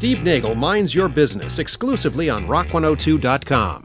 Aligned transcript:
Steve 0.00 0.24
Nagel 0.24 0.54
minds 0.54 0.94
your 0.94 1.10
business 1.10 1.58
exclusively 1.58 2.30
on 2.30 2.46
rock102.com. 2.46 3.82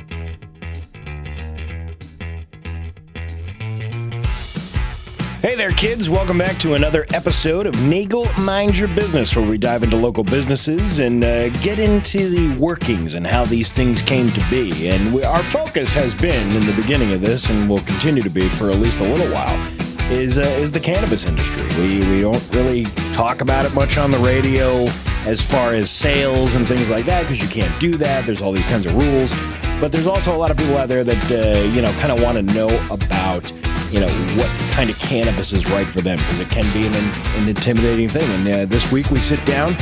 Hey 5.41 5.55
there, 5.55 5.71
kids. 5.71 6.09
Welcome 6.09 6.37
back 6.37 6.57
to 6.59 6.75
another 6.75 7.05
episode 7.13 7.67
of 7.67 7.75
Nagel 7.83 8.27
Mind 8.39 8.77
Your 8.77 8.87
Business, 8.87 9.35
where 9.35 9.45
we 9.45 9.57
dive 9.57 9.83
into 9.83 9.97
local 9.97 10.23
businesses 10.23 10.99
and 10.99 11.25
uh, 11.25 11.49
get 11.49 11.79
into 11.79 12.29
the 12.29 12.57
workings 12.59 13.15
and 13.15 13.27
how 13.27 13.43
these 13.43 13.73
things 13.73 14.01
came 14.01 14.29
to 14.29 14.49
be. 14.49 14.87
And 14.87 15.13
we, 15.13 15.23
our 15.25 15.43
focus 15.43 15.93
has 15.95 16.15
been 16.15 16.55
in 16.55 16.61
the 16.61 16.81
beginning 16.81 17.11
of 17.11 17.19
this, 17.19 17.49
and 17.49 17.69
will 17.69 17.81
continue 17.81 18.23
to 18.23 18.29
be 18.29 18.47
for 18.47 18.71
at 18.71 18.79
least 18.79 19.01
a 19.01 19.03
little 19.03 19.31
while, 19.33 19.74
is, 20.11 20.37
uh, 20.37 20.41
is 20.41 20.71
the 20.71 20.79
cannabis 20.79 21.25
industry. 21.25 21.63
We, 21.77 21.99
we 22.09 22.21
don't 22.21 22.49
really 22.53 22.85
talk 23.13 23.41
about 23.41 23.65
it 23.65 23.73
much 23.73 23.97
on 23.97 24.11
the 24.11 24.19
radio 24.19 24.85
as 25.25 25.41
far 25.41 25.73
as 25.73 25.89
sales 25.89 26.55
and 26.55 26.67
things 26.67 26.89
like 26.89 27.05
that, 27.05 27.23
because 27.23 27.41
you 27.41 27.47
can't 27.47 27.77
do 27.79 27.97
that. 27.97 28.25
There's 28.25 28.41
all 28.41 28.51
these 28.51 28.65
kinds 28.65 28.85
of 28.85 28.95
rules. 28.95 29.33
But 29.81 29.91
there's 29.91 30.07
also 30.07 30.35
a 30.35 30.37
lot 30.37 30.51
of 30.51 30.57
people 30.57 30.77
out 30.77 30.87
there 30.87 31.03
that, 31.03 31.31
uh, 31.31 31.59
you 31.69 31.81
know, 31.81 31.91
kind 31.93 32.11
of 32.11 32.21
want 32.21 32.37
to 32.37 32.53
know 32.53 32.69
about 32.89 33.51
you 33.91 33.99
know 33.99 34.09
what 34.35 34.49
kind 34.71 34.89
of 34.89 34.97
cannabis 34.99 35.53
is 35.53 35.69
right 35.69 35.87
for 35.87 36.01
them 36.01 36.17
because 36.17 36.39
it 36.39 36.49
can 36.49 36.71
be 36.73 36.85
an, 36.85 36.95
an 37.39 37.47
intimidating 37.47 38.09
thing. 38.09 38.29
And 38.31 38.47
uh, 38.47 38.65
this 38.65 38.91
week 38.91 39.09
we 39.11 39.19
sit 39.19 39.45
down 39.45 39.77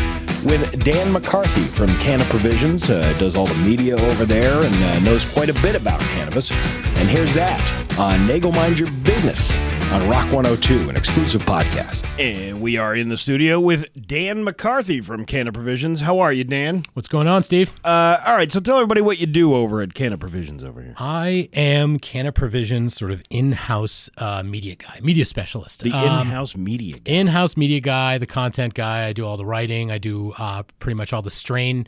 with 0.45 0.83
Dan 0.83 1.11
McCarthy 1.11 1.63
from 1.63 1.87
Canna 1.99 2.23
Provisions, 2.25 2.89
uh, 2.89 3.13
does 3.13 3.35
all 3.35 3.45
the 3.45 3.57
media 3.65 3.95
over 3.95 4.25
there 4.25 4.63
and 4.63 4.75
uh, 4.83 4.99
knows 4.99 5.25
quite 5.25 5.49
a 5.49 5.61
bit 5.61 5.75
about 5.75 5.99
cannabis. 6.01 6.51
And 6.51 7.09
here's 7.09 7.33
that 7.33 7.61
on 7.97 8.21
Nagel 8.27 8.51
Mind 8.53 8.79
Your 8.79 8.89
Business 9.03 9.55
on 9.93 10.09
Rock 10.09 10.31
102, 10.33 10.89
an 10.89 10.95
exclusive 10.95 11.41
podcast. 11.43 12.03
And 12.19 12.61
we 12.61 12.77
are 12.77 12.95
in 12.95 13.09
the 13.09 13.17
studio 13.17 13.59
with 13.59 13.85
Dan 14.07 14.43
McCarthy 14.43 15.01
from 15.01 15.23
Canna 15.23 15.51
Provisions. 15.51 16.01
How 16.01 16.17
are 16.19 16.33
you, 16.33 16.43
Dan? 16.43 16.83
What's 16.93 17.07
going 17.07 17.27
on, 17.27 17.43
Steve? 17.43 17.71
Uh, 17.83 18.17
all 18.25 18.33
right, 18.35 18.51
so 18.51 18.59
tell 18.59 18.77
everybody 18.77 19.01
what 19.01 19.19
you 19.19 19.27
do 19.27 19.53
over 19.53 19.81
at 19.81 19.93
Canna 19.93 20.17
Provisions 20.17 20.63
over 20.63 20.81
here. 20.81 20.95
I 20.97 21.47
am 21.53 21.99
Canna 21.99 22.31
Provisions 22.31 22.95
sort 22.95 23.11
of 23.11 23.21
in-house 23.29 24.09
uh, 24.17 24.41
media 24.43 24.75
guy, 24.75 24.99
media 25.03 25.25
specialist. 25.25 25.83
The 25.83 25.91
Um, 25.91 26.21
in-house 26.27 26.55
media. 26.57 26.95
guy. 27.03 27.13
in-house 27.13 27.55
media 27.55 27.79
guy, 27.79 28.17
the 28.17 28.25
content 28.27 28.73
guy. 28.73 29.05
I 29.05 29.13
do 29.13 29.25
all 29.27 29.37
the 29.37 29.45
writing. 29.45 29.91
I 29.91 29.99
do 29.99 30.33
uh, 30.39 30.63
pretty 30.79 30.95
much 30.95 31.13
all 31.13 31.21
the 31.21 31.29
strain, 31.31 31.85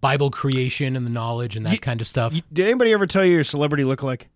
Bible 0.00 0.30
creation, 0.30 0.94
and 0.94 1.04
the 1.04 1.10
knowledge 1.10 1.56
and 1.56 1.66
that 1.66 1.82
kind 1.82 2.00
of 2.00 2.06
stuff. 2.06 2.32
You- 2.34 2.42
Did 2.52 2.66
anybody 2.66 2.92
ever 2.92 3.06
tell 3.06 3.24
you 3.24 3.32
your 3.32 3.42
celebrity 3.44 3.82
lookalike? 3.82 4.26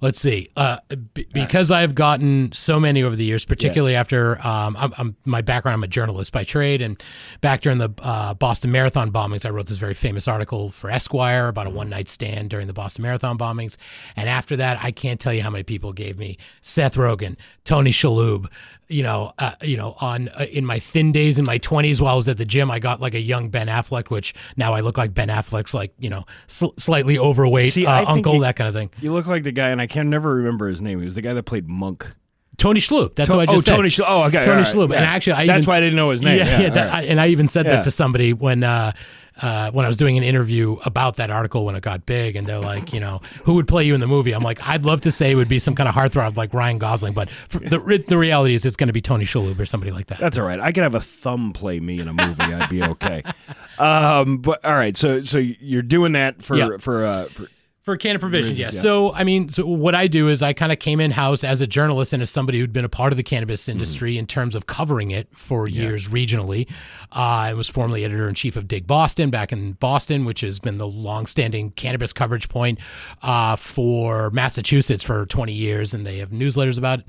Let's 0.00 0.20
see. 0.20 0.48
Uh, 0.56 0.78
b- 1.14 1.26
because 1.32 1.70
I've 1.70 1.94
gotten 1.94 2.50
so 2.52 2.80
many 2.80 3.02
over 3.02 3.14
the 3.16 3.24
years, 3.24 3.44
particularly 3.44 3.94
after 3.94 4.44
um, 4.46 4.76
I'm, 4.78 4.92
I'm, 4.98 5.16
my 5.24 5.40
background, 5.40 5.74
I'm 5.74 5.84
a 5.84 5.88
journalist 5.88 6.32
by 6.32 6.44
trade, 6.44 6.82
and 6.82 7.00
back 7.40 7.60
during 7.62 7.78
the 7.78 7.90
uh, 8.02 8.34
Boston 8.34 8.72
Marathon 8.72 9.12
bombings, 9.12 9.46
I 9.46 9.50
wrote 9.50 9.66
this 9.66 9.78
very 9.78 9.94
famous 9.94 10.26
article 10.28 10.70
for 10.70 10.90
Esquire 10.90 11.48
about 11.48 11.66
a 11.66 11.70
one 11.70 11.88
night 11.88 12.08
stand 12.08 12.50
during 12.50 12.66
the 12.66 12.72
Boston 12.72 13.02
Marathon 13.02 13.38
bombings. 13.38 13.76
And 14.16 14.28
after 14.28 14.56
that, 14.56 14.78
I 14.82 14.90
can't 14.90 15.20
tell 15.20 15.32
you 15.32 15.42
how 15.42 15.50
many 15.50 15.62
people 15.64 15.92
gave 15.92 16.18
me 16.18 16.38
Seth 16.62 16.96
Rogen, 16.96 17.36
Tony 17.64 17.90
Shalhoub. 17.92 18.46
You 18.88 19.02
know, 19.04 19.32
uh, 19.38 19.52
you 19.62 19.78
know, 19.78 19.96
on 20.02 20.28
uh, 20.28 20.44
in 20.52 20.66
my 20.66 20.78
thin 20.78 21.12
days 21.12 21.38
in 21.38 21.46
my 21.46 21.58
20s 21.58 21.98
while 21.98 22.12
I 22.12 22.16
was 22.16 22.28
at 22.28 22.36
the 22.36 22.44
gym, 22.44 22.70
I 22.70 22.78
got 22.78 23.00
like 23.00 23.14
a 23.14 23.20
young 23.20 23.48
Ben 23.48 23.66
Affleck, 23.68 24.10
which 24.10 24.34
now 24.58 24.74
I 24.74 24.80
look 24.80 24.98
like 24.98 25.14
Ben 25.14 25.28
Affleck's 25.28 25.72
like 25.72 25.94
you 25.98 26.10
know 26.10 26.24
sl- 26.46 26.74
slightly 26.76 27.18
overweight 27.18 27.72
See, 27.72 27.86
uh, 27.86 28.04
uncle, 28.06 28.34
you- 28.34 28.40
that 28.42 28.56
kind 28.56 28.68
of 28.68 28.74
thing. 28.74 28.90
You 29.00 29.14
look 29.14 29.26
like 29.26 29.44
the 29.44 29.51
guy, 29.52 29.70
and 29.70 29.80
I 29.80 29.86
can 29.86 30.10
never 30.10 30.34
remember 30.34 30.68
his 30.68 30.80
name. 30.80 30.98
He 30.98 31.04
was 31.04 31.14
the 31.14 31.22
guy 31.22 31.34
that 31.34 31.44
played 31.44 31.68
Monk. 31.68 32.10
Tony 32.58 32.80
Shalhoub. 32.80 33.14
That's 33.14 33.30
what 33.32 33.40
I 33.40 33.46
just 33.46 33.68
oh, 33.68 33.72
said. 33.72 33.76
Tony 33.76 33.88
Shalhoub. 33.88 34.04
Oh, 34.06 34.22
okay, 34.24 34.42
Tony 34.42 34.58
right, 34.58 34.66
Shalhoub. 34.66 34.90
yeah. 34.90 34.96
And 34.96 35.04
actually, 35.06 35.32
I 35.32 35.46
That's 35.46 35.64
even, 35.64 35.72
why 35.72 35.76
I 35.78 35.80
didn't 35.80 35.96
know 35.96 36.10
his 36.10 36.22
name. 36.22 36.38
Yeah, 36.38 36.44
Yeah, 36.44 36.60
yeah. 36.60 36.70
that, 36.70 36.88
right. 36.90 37.04
I, 37.04 37.06
and 37.06 37.20
I 37.20 37.28
even 37.28 37.48
said 37.48 37.66
that 37.66 37.84
to 37.84 37.90
somebody 37.90 38.32
when 38.32 38.62
uh, 38.62 38.92
uh, 39.40 39.70
when 39.70 39.84
I 39.84 39.88
was 39.88 39.96
doing 39.96 40.18
an 40.18 40.24
interview 40.24 40.76
about 40.84 41.16
that 41.16 41.30
article 41.30 41.64
when 41.64 41.74
it 41.74 41.80
got 41.80 42.04
big, 42.04 42.36
and 42.36 42.46
they're 42.46 42.60
like, 42.60 42.92
you 42.92 43.00
know, 43.00 43.20
who 43.44 43.54
would 43.54 43.66
play 43.66 43.84
you 43.84 43.94
in 43.94 44.00
the 44.00 44.06
movie? 44.06 44.32
I'm 44.32 44.42
like, 44.42 44.60
I'd 44.68 44.84
love 44.84 45.00
to 45.02 45.10
say 45.10 45.30
it 45.30 45.34
would 45.34 45.48
be 45.48 45.58
some 45.58 45.74
kind 45.74 45.88
of 45.88 45.94
heartthrob 45.94 46.36
like 46.36 46.52
Ryan 46.52 46.78
Gosling, 46.78 47.14
but 47.14 47.30
for, 47.30 47.58
the 47.60 48.04
the 48.06 48.18
reality 48.18 48.54
is 48.54 48.64
it's 48.64 48.76
going 48.76 48.88
to 48.88 48.92
be 48.92 49.00
Tony 49.00 49.24
Shalhoub 49.24 49.58
or 49.58 49.66
somebody 49.66 49.90
like 49.90 50.06
that. 50.08 50.18
That's 50.18 50.36
all 50.36 50.44
right. 50.44 50.60
I 50.60 50.72
could 50.72 50.82
have 50.82 50.94
a 50.94 51.00
thumb 51.00 51.52
play 51.52 51.80
me 51.80 51.98
in 51.98 52.08
a 52.08 52.12
movie. 52.12 52.42
I'd 52.42 52.68
be 52.68 52.82
okay. 52.82 53.22
Um, 53.78 54.38
but 54.38 54.64
all 54.64 54.74
right. 54.74 54.96
So, 54.96 55.22
so 55.22 55.38
you're 55.38 55.82
doing 55.82 56.12
that 56.12 56.42
for 56.42 56.56
Yeah. 56.56 56.76
for, 56.78 57.04
uh, 57.06 57.24
for 57.24 57.48
For 57.82 57.96
Canna 57.96 58.20
Provisions, 58.20 58.56
yeah. 58.60 58.66
yeah. 58.66 58.70
So, 58.70 59.12
I 59.12 59.24
mean, 59.24 59.48
so 59.48 59.66
what 59.66 59.96
I 59.96 60.06
do 60.06 60.28
is 60.28 60.40
I 60.40 60.52
kind 60.52 60.70
of 60.70 60.78
came 60.78 61.00
in 61.00 61.10
house 61.10 61.42
as 61.42 61.60
a 61.60 61.66
journalist 61.66 62.12
and 62.12 62.22
as 62.22 62.30
somebody 62.30 62.60
who'd 62.60 62.72
been 62.72 62.84
a 62.84 62.88
part 62.88 63.12
of 63.12 63.16
the 63.16 63.24
cannabis 63.24 63.62
Mm-hmm. 63.62 63.72
industry 63.72 64.18
in 64.18 64.26
terms 64.26 64.54
of 64.54 64.66
covering 64.66 65.10
it 65.10 65.28
for 65.36 65.66
years 65.68 66.06
regionally. 66.08 66.70
Uh, 67.10 67.50
I 67.50 67.54
was 67.54 67.68
formerly 67.68 68.04
editor 68.04 68.28
in 68.28 68.34
chief 68.34 68.54
of 68.56 68.68
Dig 68.68 68.86
Boston 68.86 69.30
back 69.30 69.52
in 69.52 69.72
Boston, 69.72 70.24
which 70.24 70.42
has 70.42 70.60
been 70.60 70.78
the 70.78 70.86
longstanding 70.86 71.72
cannabis 71.72 72.12
coverage 72.12 72.48
point 72.48 72.78
uh, 73.22 73.56
for 73.56 74.30
Massachusetts 74.30 75.02
for 75.02 75.26
20 75.26 75.52
years, 75.52 75.92
and 75.92 76.06
they 76.06 76.18
have 76.18 76.30
newsletters 76.30 76.78
about 76.78 77.00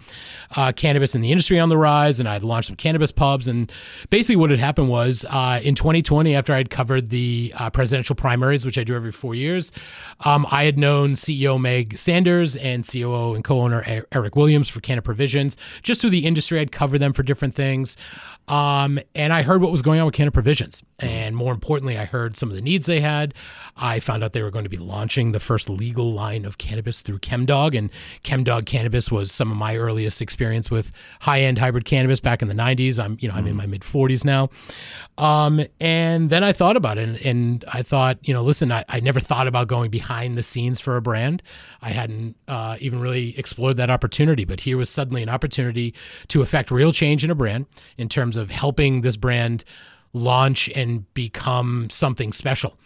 uh, 0.56 0.72
cannabis 0.72 1.14
and 1.14 1.24
the 1.24 1.32
industry 1.32 1.60
on 1.60 1.70
the 1.70 1.78
rise. 1.78 2.20
And 2.20 2.28
I'd 2.28 2.42
launched 2.44 2.68
some 2.68 2.76
cannabis 2.76 3.12
pubs, 3.12 3.48
and 3.48 3.72
basically 4.10 4.38
what 4.38 4.50
had 4.50 4.60
happened 4.60 4.90
was 4.90 5.24
uh, 5.30 5.60
in 5.64 5.76
2020, 5.76 6.36
after 6.36 6.52
I'd 6.54 6.72
covered 6.72 7.10
the 7.10 7.54
uh, 7.58 7.70
presidential 7.70 8.16
primaries, 8.16 8.66
which 8.66 8.80
I 8.80 8.84
do 8.84 8.96
every 8.96 9.12
four 9.12 9.36
years, 9.36 9.72
um, 10.26 10.48
I 10.52 10.63
had 10.64 10.78
known 10.78 11.14
CEO 11.14 11.60
Meg 11.60 11.98
Sanders 11.98 12.56
and 12.56 12.88
COO 12.88 13.34
and 13.34 13.44
co-owner 13.44 13.84
E- 13.84 14.02
Eric 14.12 14.36
Williams 14.36 14.70
for 14.70 14.82
Canna 14.82 15.02
Provisions. 15.02 15.58
Just 15.82 16.02
through 16.02 16.10
the 16.12 16.26
industry, 16.26 16.60
I'd 16.60 16.72
cover 16.72 16.98
them 16.98 17.14
for 17.14 17.24
different 17.24 17.56
things. 17.56 17.98
Um, 18.48 19.00
and 19.16 19.32
I 19.32 19.42
heard 19.42 19.62
what 19.62 19.72
was 19.72 19.82
going 19.82 20.00
on 20.00 20.06
with 20.06 20.16
Canna 20.16 20.32
Provisions. 20.32 20.84
And 21.00 21.36
more 21.36 21.54
importantly, 21.54 21.98
I 21.98 22.06
heard 22.06 22.36
some 22.36 22.50
of 22.50 22.56
the 22.56 22.62
needs 22.62 22.86
they 22.86 23.00
had. 23.00 23.34
I 23.78 24.00
found 24.00 24.24
out 24.24 24.34
they 24.34 24.42
were 24.42 24.52
going 24.52 24.66
to 24.66 24.70
be 24.70 24.78
launching 24.78 25.32
the 25.32 25.40
first 25.40 25.70
legal 25.70 26.12
line 26.14 26.44
of 26.44 26.58
cannabis 26.58 27.02
through 27.02 27.20
ChemDog. 27.20 27.78
And 27.78 27.90
ChemDog 28.24 28.66
cannabis 28.66 29.12
was 29.12 29.32
some 29.32 29.50
of 29.50 29.58
my 29.58 29.78
earliest 29.78 30.22
experience 30.22 30.70
with 30.70 30.92
high-end 31.22 31.58
hybrid 31.58 31.86
cannabis 31.86 32.20
back 32.20 32.42
in 32.42 32.50
the 32.50 32.54
90s. 32.54 33.04
I'm, 33.04 33.18
you 33.22 33.30
know, 33.30 33.36
I'm 33.36 33.48
in 33.48 33.56
my 33.56 33.66
mid 33.66 33.82
40s 33.82 34.26
now. 34.26 34.50
Um, 35.18 35.62
and 35.80 36.30
then 36.30 36.44
I 36.44 36.52
thought 36.52 36.76
about 36.76 36.98
it 36.98 37.08
and, 37.08 37.18
and 37.26 37.66
I 37.72 37.82
thought, 37.82 38.18
you 38.24 38.34
know, 38.34 38.44
listen, 38.44 38.72
I, 38.72 38.84
I 38.90 39.00
never 39.00 39.20
thought 39.20 39.48
about 39.48 39.68
going 39.68 39.92
behind 39.92 40.38
the 40.38 40.44
scenes 40.54 40.80
for 40.80 40.96
a 40.96 41.02
brand. 41.02 41.44
I 41.82 41.90
hadn't 41.90 42.38
uh, 42.48 42.78
even 42.80 43.02
really 43.02 43.38
explored 43.38 43.78
that 43.78 43.90
opportunity, 43.90 44.46
but 44.46 44.62
here 44.62 44.78
was 44.78 44.90
suddenly 44.90 45.24
an 45.24 45.30
opportunity 45.30 45.94
to 46.30 46.42
affect 46.42 46.72
real 46.72 46.92
change 46.92 47.24
in 47.24 47.32
a 47.32 47.36
brand 47.36 47.66
in 47.98 48.08
terms 48.08 48.38
of 48.38 48.50
helping 48.50 49.02
this 49.02 49.18
brand 49.18 49.64
launch 50.14 50.70
and 50.76 51.12
become 51.14 51.90
something 51.90 52.32
special. 52.32 52.78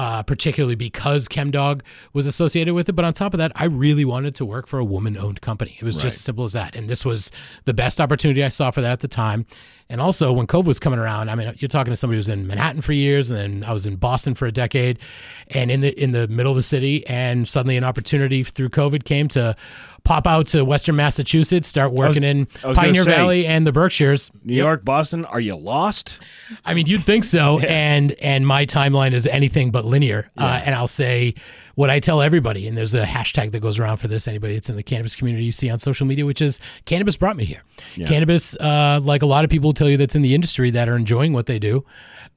Uh, 0.00 0.22
particularly 0.22 0.76
because 0.76 1.28
ChemDog 1.28 1.82
was 2.14 2.24
associated 2.24 2.72
with 2.72 2.88
it. 2.88 2.94
But 2.94 3.04
on 3.04 3.12
top 3.12 3.34
of 3.34 3.38
that, 3.38 3.52
I 3.54 3.66
really 3.66 4.06
wanted 4.06 4.34
to 4.36 4.46
work 4.46 4.66
for 4.66 4.78
a 4.78 4.84
woman 4.84 5.14
owned 5.18 5.42
company. 5.42 5.76
It 5.78 5.84
was 5.84 5.94
just 5.94 6.16
as 6.16 6.22
simple 6.22 6.44
as 6.44 6.54
that. 6.54 6.74
And 6.74 6.88
this 6.88 7.04
was 7.04 7.30
the 7.66 7.74
best 7.74 8.00
opportunity 8.00 8.42
I 8.42 8.48
saw 8.48 8.70
for 8.70 8.80
that 8.80 8.92
at 8.92 9.00
the 9.00 9.08
time. 9.08 9.44
And 9.90 10.00
also, 10.00 10.32
when 10.32 10.46
COVID 10.46 10.66
was 10.66 10.78
coming 10.78 11.00
around, 11.00 11.30
I 11.30 11.34
mean, 11.34 11.52
you're 11.58 11.68
talking 11.68 11.92
to 11.92 11.96
somebody 11.96 12.14
who 12.14 12.20
was 12.20 12.28
in 12.28 12.46
Manhattan 12.46 12.80
for 12.80 12.92
years, 12.92 13.28
and 13.28 13.38
then 13.38 13.68
I 13.68 13.72
was 13.72 13.86
in 13.86 13.96
Boston 13.96 14.36
for 14.36 14.46
a 14.46 14.52
decade, 14.52 15.00
and 15.48 15.68
in 15.68 15.80
the 15.80 16.00
in 16.00 16.12
the 16.12 16.28
middle 16.28 16.52
of 16.52 16.56
the 16.56 16.62
city, 16.62 17.04
and 17.08 17.46
suddenly 17.46 17.76
an 17.76 17.82
opportunity 17.82 18.44
through 18.44 18.68
COVID 18.68 19.02
came 19.04 19.26
to 19.30 19.56
pop 20.04 20.28
out 20.28 20.46
to 20.46 20.64
Western 20.64 20.94
Massachusetts, 20.94 21.66
start 21.66 21.92
working 21.92 22.22
in 22.22 22.44
was 22.44 22.62
gonna 22.62 22.74
Pioneer 22.76 23.02
say- 23.02 23.10
Valley 23.10 23.46
and 23.46 23.66
the 23.66 23.72
Berkshires. 23.72 24.30
New 24.44 24.54
York, 24.54 24.84
Boston. 24.84 25.24
Are 25.24 25.40
you 25.40 25.56
lost? 25.56 26.20
I 26.64 26.74
mean, 26.74 26.86
you'd 26.86 27.02
think 27.02 27.24
so, 27.24 27.58
and 27.68 28.12
and 28.22 28.46
my 28.46 28.66
timeline 28.66 29.12
is 29.12 29.26
anything 29.26 29.72
but 29.72 29.84
linear. 29.90 30.30
Uh, 30.38 30.60
and 30.64 30.74
I'll 30.74 30.88
say 30.88 31.34
what 31.74 31.90
I 31.90 32.00
tell 32.00 32.22
everybody, 32.22 32.66
and 32.68 32.76
there's 32.76 32.94
a 32.94 33.04
hashtag 33.04 33.52
that 33.52 33.60
goes 33.60 33.78
around 33.78 33.98
for 33.98 34.08
this. 34.08 34.26
Anybody 34.28 34.54
that's 34.54 34.70
in 34.70 34.76
the 34.76 34.82
cannabis 34.82 35.14
community 35.16 35.44
you 35.44 35.52
see 35.52 35.68
on 35.70 35.78
social 35.78 36.06
media, 36.06 36.24
which 36.24 36.40
is 36.40 36.60
cannabis 36.86 37.16
brought 37.16 37.36
me 37.36 37.44
here. 37.44 37.62
Cannabis, 38.06 38.56
uh, 38.56 39.00
like 39.02 39.22
a 39.22 39.26
lot 39.26 39.44
of 39.44 39.50
people 39.50 39.72
tell 39.72 39.88
you 39.88 39.96
that's 39.96 40.14
in 40.14 40.22
the 40.22 40.34
industry 40.34 40.70
that 40.70 40.88
are 40.88 40.96
enjoying 40.96 41.32
what 41.32 41.46
they 41.46 41.58
do, 41.58 41.84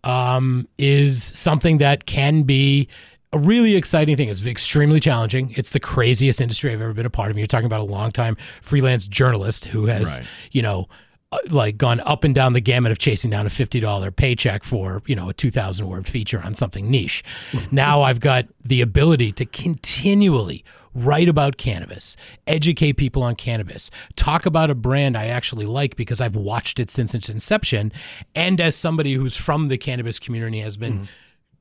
um, 0.03 0.67
is 0.77 1.23
something 1.23 1.77
that 1.79 2.05
can 2.05 2.43
be 2.43 2.87
a 3.31 3.39
really 3.39 3.75
exciting 3.75 4.15
thing. 4.15 4.29
It's 4.29 4.45
extremely 4.45 4.99
challenging. 4.99 5.51
It's 5.55 5.71
the 5.71 5.79
craziest 5.79 6.39
industry 6.39 6.71
I've 6.71 6.81
ever 6.81 6.93
been 6.93 7.05
a 7.05 7.09
part 7.09 7.31
of. 7.31 7.37
You're 7.37 7.47
talking 7.47 7.65
about 7.65 7.79
a 7.81 7.85
longtime 7.85 8.35
freelance 8.61 9.07
journalist 9.07 9.65
who 9.65 9.85
has, 9.87 10.19
Right. 10.19 10.27
you 10.51 10.61
know, 10.61 10.81
uh, 10.81 11.12
Uh, 11.33 11.37
like 11.49 11.77
gone 11.77 11.99
up 12.01 12.23
and 12.23 12.35
down 12.35 12.53
the 12.53 12.61
gamut 12.61 12.91
of 12.91 12.99
chasing 12.99 13.31
down 13.31 13.47
a 13.47 13.49
$50 13.49 14.15
paycheck 14.15 14.63
for, 14.63 15.01
you 15.07 15.15
know, 15.15 15.29
a 15.29 15.33
2000 15.33 15.87
word 15.87 16.05
feature 16.05 16.39
on 16.43 16.53
something 16.53 16.91
niche. 16.91 17.23
Mm-hmm. 17.51 17.75
now 17.75 18.01
I've 18.03 18.19
got 18.19 18.45
the 18.63 18.81
ability 18.81 19.31
to 19.33 19.45
continually 19.45 20.63
write 20.93 21.27
about 21.27 21.57
cannabis, 21.57 22.15
educate 22.45 22.93
people 22.93 23.23
on 23.23 23.35
cannabis, 23.35 23.89
talk 24.15 24.45
about 24.45 24.69
a 24.69 24.75
brand 24.75 25.17
I 25.17 25.27
actually 25.27 25.65
like 25.65 25.95
because 25.95 26.21
I've 26.21 26.35
watched 26.35 26.79
it 26.79 26.91
since 26.91 27.15
its 27.15 27.29
inception 27.29 27.91
and 28.35 28.61
as 28.61 28.75
somebody 28.75 29.13
who's 29.13 29.35
from 29.35 29.69
the 29.69 29.77
cannabis 29.77 30.19
community 30.19 30.59
has 30.59 30.77
been 30.77 30.93
mm-hmm. 30.93 31.03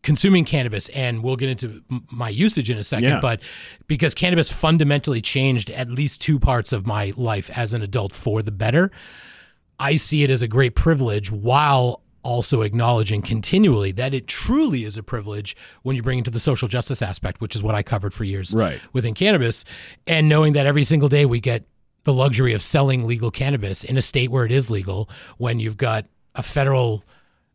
consuming 0.03 0.45
cannabis 0.45 0.91
and 0.91 1.23
we'll 1.23 1.37
get 1.37 1.49
into 1.49 1.83
my 2.11 2.29
usage 2.29 2.69
in 2.69 2.77
a 2.77 2.85
second 2.85 3.09
Yeah. 3.09 3.21
but 3.21 3.41
because 3.87 4.13
cannabis 4.13 4.53
fundamentally 4.53 5.23
changed 5.23 5.71
at 5.71 5.89
least 5.89 6.21
two 6.21 6.39
parts 6.39 6.73
of 6.75 6.87
my 6.87 7.13
life 7.17 7.51
as 7.57 7.73
an 7.73 7.81
adult 7.83 8.13
for 8.13 8.43
the 8.43 8.53
better 8.53 8.91
I 9.83 9.97
see 9.97 10.23
it 10.23 10.31
as 10.31 10.43
a 10.43 10.49
great 10.49 10.75
privilege 10.75 11.31
while 11.33 12.01
also 12.23 12.63
acknowledging 12.63 13.21
continually 13.21 13.91
that 13.93 14.15
it 14.15 14.29
truly 14.29 14.85
is 14.85 14.97
a 14.97 15.03
privilege 15.03 15.57
when 15.83 15.97
you 15.97 16.03
bring 16.03 16.19
into 16.19 16.31
the 16.31 16.39
social 16.39 16.69
justice 16.69 17.03
aspect, 17.03 17.41
which 17.41 17.57
is 17.57 17.63
what 17.65 17.75
I 17.75 17.83
covered 17.83 18.15
for 18.15 18.23
years 18.23 18.55
Right. 18.55 18.81
within 18.93 19.13
cannabis, 19.13 19.65
and 20.07 20.29
knowing 20.29 20.53
that 20.53 20.65
every 20.67 20.85
single 20.85 21.09
day 21.09 21.27
we 21.27 21.41
get 21.41 21.65
the 22.05 22.13
luxury 22.13 22.53
of 22.55 22.63
selling 22.63 23.09
legal 23.09 23.33
cannabis 23.33 23.83
in 23.83 23.97
a 23.97 24.03
state 24.03 24.31
where 24.31 24.45
it 24.45 24.53
is 24.53 24.71
legal 24.71 25.09
when 25.39 25.59
you've 25.59 25.77
got 25.77 26.07
a 26.37 26.43
federal 26.45 27.03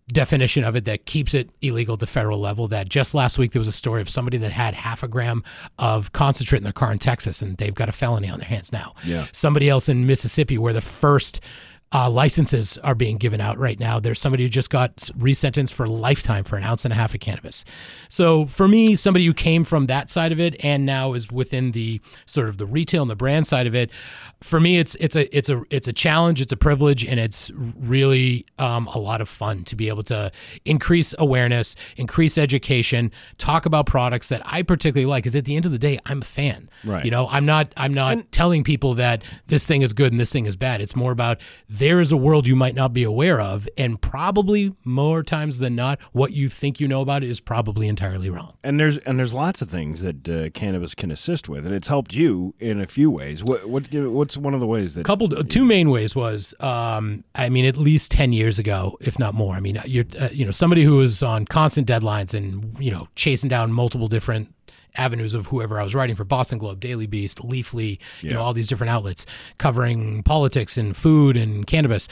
definition 0.10 0.64
of 0.64 0.76
it 0.76 0.86
that 0.86 1.06
keeps 1.06 1.34
it 1.34 1.50
illegal 1.62 1.94
at 1.94 2.00
the 2.00 2.08
federal 2.08 2.40
level. 2.40 2.68
That 2.70 2.88
just 2.90 3.14
last 3.14 3.38
week 3.38 3.52
there 3.52 3.60
was 3.60 3.68
a 3.68 3.74
story 3.74 4.02
of 4.02 4.10
somebody 4.10 4.38
that 4.38 4.52
had 4.52 4.74
half 4.74 5.04
a 5.04 5.08
gram 5.08 5.44
of 5.80 6.14
concentrate 6.14 6.58
in 6.60 6.64
their 6.64 6.72
car 6.74 6.92
in 6.94 7.00
Texas 7.00 7.42
and 7.42 7.58
they've 7.58 7.76
got 7.76 7.90
a 7.90 7.92
felony 7.92 8.30
on 8.30 8.40
their 8.40 8.48
hands 8.48 8.72
now. 8.72 8.94
Yeah. 9.06 9.26
Somebody 9.34 9.68
else 9.70 9.90
in 9.90 10.08
Mississippi 10.08 10.58
where 10.58 10.72
the 10.74 10.80
first 10.82 11.42
uh, 11.94 12.10
licenses 12.10 12.78
are 12.80 12.96
being 12.96 13.18
given 13.18 13.40
out 13.40 13.58
right 13.58 13.80
now. 13.80 14.00
There's 14.00 14.20
somebody 14.20 14.44
who 14.44 14.50
just 14.50 14.70
got 14.70 14.98
resentenced 15.18 15.72
for 15.72 15.88
lifetime 15.88 16.44
for 16.44 16.58
an 16.58 16.64
ounce 16.64 16.84
and 16.84 16.92
a 16.92 16.96
half 16.96 17.14
of 17.14 17.22
cannabis. 17.22 17.64
So 18.10 18.46
for 18.46 18.68
me, 18.68 18.98
somebody 18.98 19.26
who 19.26 19.34
came 19.34 19.64
from 19.64 19.88
that 19.88 20.10
side 20.10 20.34
of 20.34 20.40
it 20.40 20.56
and 20.64 20.86
now 20.86 21.14
is 21.14 21.32
within 21.32 21.72
the 21.72 22.02
sort 22.26 22.50
of 22.50 22.58
the 22.58 22.66
retail 22.66 23.04
and 23.04 23.10
the 23.10 23.16
brand 23.16 23.48
side 23.48 23.68
of 23.68 23.76
it, 23.76 23.92
for 24.42 24.60
me, 24.60 24.78
it's 24.78 24.96
it's 24.96 25.16
a 25.16 25.36
it's 25.36 25.50
a 25.50 25.64
it's 25.70 25.88
a 25.88 25.94
challenge, 25.94 26.42
it's 26.42 26.52
a 26.52 26.58
privilege, 26.58 27.04
and 27.04 27.20
it's 27.20 27.50
really 27.56 28.46
um, 28.60 28.88
a 28.88 29.00
lot 29.00 29.20
of 29.20 29.28
fun 29.28 29.64
to 29.64 29.76
be 29.76 29.88
able 29.88 30.04
to 30.04 30.32
increase 30.66 31.16
awareness, 31.18 31.76
increase 31.96 32.38
education, 32.38 33.12
talk 33.40 33.66
about 33.66 33.88
products 33.88 34.30
that 34.30 34.42
I 34.46 34.62
particularly 34.62 35.10
like. 35.10 35.24
Because 35.24 35.36
at 35.36 35.46
the 35.46 35.56
end 35.56 35.66
of 35.66 35.72
the 35.72 35.80
day, 35.80 35.98
I'm 36.06 36.22
a 36.22 36.26
fan. 36.26 36.70
Right. 36.84 37.04
You 37.04 37.10
know, 37.10 37.28
I'm 37.32 37.46
not 37.46 37.74
I'm 37.78 37.94
not 37.94 38.32
telling 38.32 38.64
people 38.64 38.94
that 38.96 39.24
this 39.48 39.66
thing 39.66 39.82
is 39.82 39.94
good 39.94 40.12
and 40.12 40.20
this 40.20 40.32
thing 40.32 40.46
is 40.46 40.56
bad. 40.56 40.82
It's 40.82 40.96
more 40.96 41.12
about 41.12 41.40
there 41.78 42.02
is 42.02 42.12
a 42.12 42.18
world 42.18 42.48
you 42.48 42.56
might 42.56 42.76
not 42.76 42.94
be 42.94 43.04
aware 43.04 43.40
of, 43.40 43.68
and 43.78 44.02
probably 44.02 44.74
more 44.84 45.24
times 45.24 45.60
than 45.60 45.76
not, 45.76 46.02
what 46.12 46.32
you 46.32 46.50
think 46.50 46.80
you 46.80 46.88
know 46.88 47.02
about 47.02 47.24
it 47.24 47.30
is 47.30 47.40
probably 47.40 47.88
entirely 47.88 48.30
wrong. 48.30 48.54
And 48.64 48.80
there's 48.80 48.98
and 49.00 49.18
there's 49.18 49.34
lots 49.34 49.62
of 49.62 49.70
things 49.70 50.02
that 50.02 50.30
uh, 50.30 50.50
cannabis 50.52 50.96
can 50.96 51.12
assist 51.12 51.50
with, 51.50 51.66
and 51.66 51.74
it's 51.74 51.88
helped 51.88 52.14
you 52.14 52.54
in 52.60 52.80
a 52.80 52.88
few 52.88 53.10
ways. 53.10 53.44
What 53.44 53.68
what 53.70 53.94
what's 53.94 54.38
one 54.38 54.54
of 54.54 54.60
the 54.60 54.68
ways 54.68 54.96
that 54.96 55.06
couple 55.06 55.28
two 55.30 55.66
main 55.66 55.90
ways 55.90 56.16
was 56.16 56.54
um, 56.60 57.24
I 57.36 57.50
mean 57.50 57.66
at 57.66 57.78
least 57.78 58.12
10 58.12 58.34
years 58.34 58.60
ago 58.60 58.98
if 59.02 59.20
not 59.20 59.34
more 59.34 59.54
I 59.54 59.60
mean 59.60 59.80
you're 59.86 60.06
uh, 60.20 60.30
you 60.32 60.46
know 60.46 60.52
somebody 60.52 60.84
who 60.84 60.98
was 60.98 61.24
on 61.24 61.46
constant 61.46 61.88
deadlines 61.88 62.34
and 62.34 62.78
you 62.80 62.92
know 62.92 63.08
chasing 63.16 63.50
down 63.50 63.72
multiple 63.72 64.08
different 64.08 64.54
avenues 64.96 65.34
of 65.34 65.48
whoever 65.48 65.80
I 65.80 65.84
was 65.84 65.94
writing 65.94 66.16
for 66.16 66.24
Boston 66.24 66.58
Globe, 66.58 66.80
Daily 66.80 67.08
Beast, 67.08 67.40
Leafly, 67.40 68.00
you 68.22 68.34
know 68.34 68.42
all 68.42 68.54
these 68.54 68.68
different 68.68 68.90
outlets 68.90 69.26
covering 69.58 70.24
politics 70.24 70.78
and 70.78 70.96
food 70.96 71.38
and 71.38 71.66
cannabis. 71.68 72.08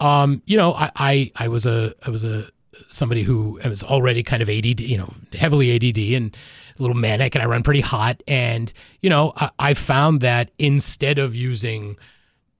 Um, 0.00 0.42
you 0.46 0.56
know 0.56 0.74
I, 0.74 0.90
I 0.96 1.32
I 1.36 1.48
was 1.48 1.66
a 1.66 1.94
I 2.06 2.10
was 2.10 2.24
a 2.24 2.46
somebody 2.88 3.22
who 3.22 3.60
was 3.64 3.82
already 3.82 4.22
kind 4.22 4.42
of 4.42 4.48
ADD, 4.48 4.80
you 4.80 4.96
know, 4.96 5.12
heavily 5.32 5.74
ADD 5.74 5.98
and 6.14 6.36
a 6.78 6.82
little 6.82 6.96
manic, 6.96 7.34
and 7.34 7.42
I 7.42 7.46
run 7.46 7.62
pretty 7.62 7.80
hot. 7.80 8.22
And 8.26 8.72
you 9.00 9.10
know, 9.10 9.32
I, 9.36 9.50
I 9.58 9.74
found 9.74 10.20
that 10.20 10.50
instead 10.58 11.18
of 11.18 11.34
using 11.34 11.96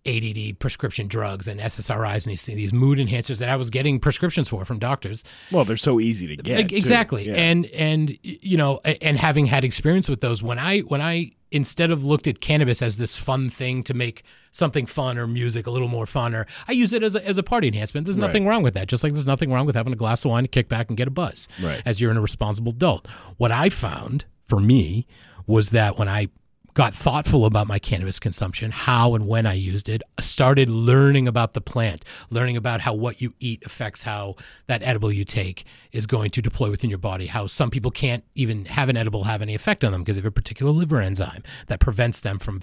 ADD 0.07 0.59
prescription 0.59 1.07
drugs 1.07 1.47
and 1.47 1.61
SSRIs 1.61 2.27
and 2.27 2.33
these 2.33 2.47
these 2.47 2.73
mood 2.73 2.99
enhancers 2.99 3.39
that 3.39 3.49
I 3.49 3.57
was 3.57 3.71
getting 3.71 4.01
prescriptions 4.01 4.49
for 4.49 4.65
from 4.65 4.79
doctors, 4.79 5.23
well, 5.53 5.65
they're 5.65 5.77
so 5.77 6.01
easy 6.01 6.27
to 6.29 6.37
get. 6.43 6.73
exactly 6.73 7.27
Yeah. 7.29 7.35
and 7.35 7.67
and 7.67 8.19
you 8.23 8.57
know 8.57 8.79
and 8.79 9.17
having 9.17 9.47
had 9.47 9.65
experience 9.65 10.09
with 10.09 10.21
those 10.21 10.43
when 10.43 10.59
i 10.59 10.81
when 10.81 11.01
i 11.01 11.31
instead 11.53 11.91
of 11.91 12.05
looked 12.05 12.27
at 12.27 12.41
cannabis 12.41 12.81
as 12.83 12.97
this 12.97 13.15
fun 13.15 13.51
thing 13.51 13.83
to 13.85 13.93
make 13.95 14.23
something 14.53 14.87
fun 14.87 15.19
or 15.19 15.27
music 15.27 15.67
a 15.67 15.71
little 15.71 15.87
more 15.89 16.07
fun 16.07 16.35
or 16.35 16.47
i 16.67 16.73
use 16.73 16.93
it 16.95 17.03
as 17.03 17.15
a, 17.15 17.25
as 17.29 17.37
a 17.39 17.43
party 17.43 17.69
enhancement 17.69 18.05
there's 18.07 18.17
nothing 18.17 18.47
wrong 18.47 18.63
with 18.63 18.73
that 18.75 18.89
just 18.89 19.05
like 19.05 19.13
there's 19.13 19.27
nothing 19.27 19.53
wrong 19.53 19.67
with 19.67 19.77
having 19.77 19.93
a 19.93 19.97
glass 19.97 20.25
of 20.25 20.31
wine 20.31 20.43
to 20.45 20.49
kick 20.49 20.69
back 20.69 20.89
and 20.89 20.97
get 20.97 21.07
a 21.07 21.11
buzz 21.11 21.49
Right. 21.63 21.83
as 21.85 22.01
you're 22.01 22.11
in 22.11 22.17
a 22.17 22.23
responsible 22.23 22.73
adult 22.73 23.07
what 23.37 23.53
i 23.53 23.69
found 23.69 24.25
for 24.47 24.59
me 24.59 25.07
was 25.47 25.71
that 25.71 25.99
when 25.99 26.09
i 26.09 26.29
got 26.75 26.95
thoughtful 26.95 27.45
about 27.45 27.67
my 27.67 27.79
cannabis 27.79 28.19
consumption, 28.19 28.71
how 28.71 29.15
and 29.15 29.27
when 29.27 29.47
I 29.47 29.55
used 29.55 29.89
it, 29.89 30.03
started 30.21 30.69
learning 30.69 31.29
about 31.29 31.55
the 31.55 31.61
plant, 31.61 32.05
learning 32.31 32.57
about 32.57 32.81
how 32.81 32.95
what 32.95 33.21
you 33.21 33.35
eat 33.41 33.63
affects 33.65 34.03
how 34.03 34.37
that 34.69 34.83
edible 34.83 35.13
you 35.13 35.25
take 35.25 35.65
is 35.93 36.07
going 36.07 36.31
to 36.31 36.43
deploy 36.43 36.71
within 36.71 36.91
your 36.91 36.99
body, 36.99 37.27
how 37.27 37.47
some 37.47 37.71
people 37.71 37.91
can't 37.91 38.25
even 38.35 38.65
have 38.65 38.89
an 38.89 38.97
edible 38.97 39.25
have 39.25 39.43
any 39.43 39.55
effect 39.55 39.85
on 39.85 39.93
them 39.93 40.03
because 40.03 40.17
of 40.17 40.25
a 40.25 40.31
particular 40.31 40.73
liver 40.73 41.01
enzyme 41.01 41.43
that 41.67 41.81
prevents 41.81 42.21
them 42.21 42.39
from 42.39 42.61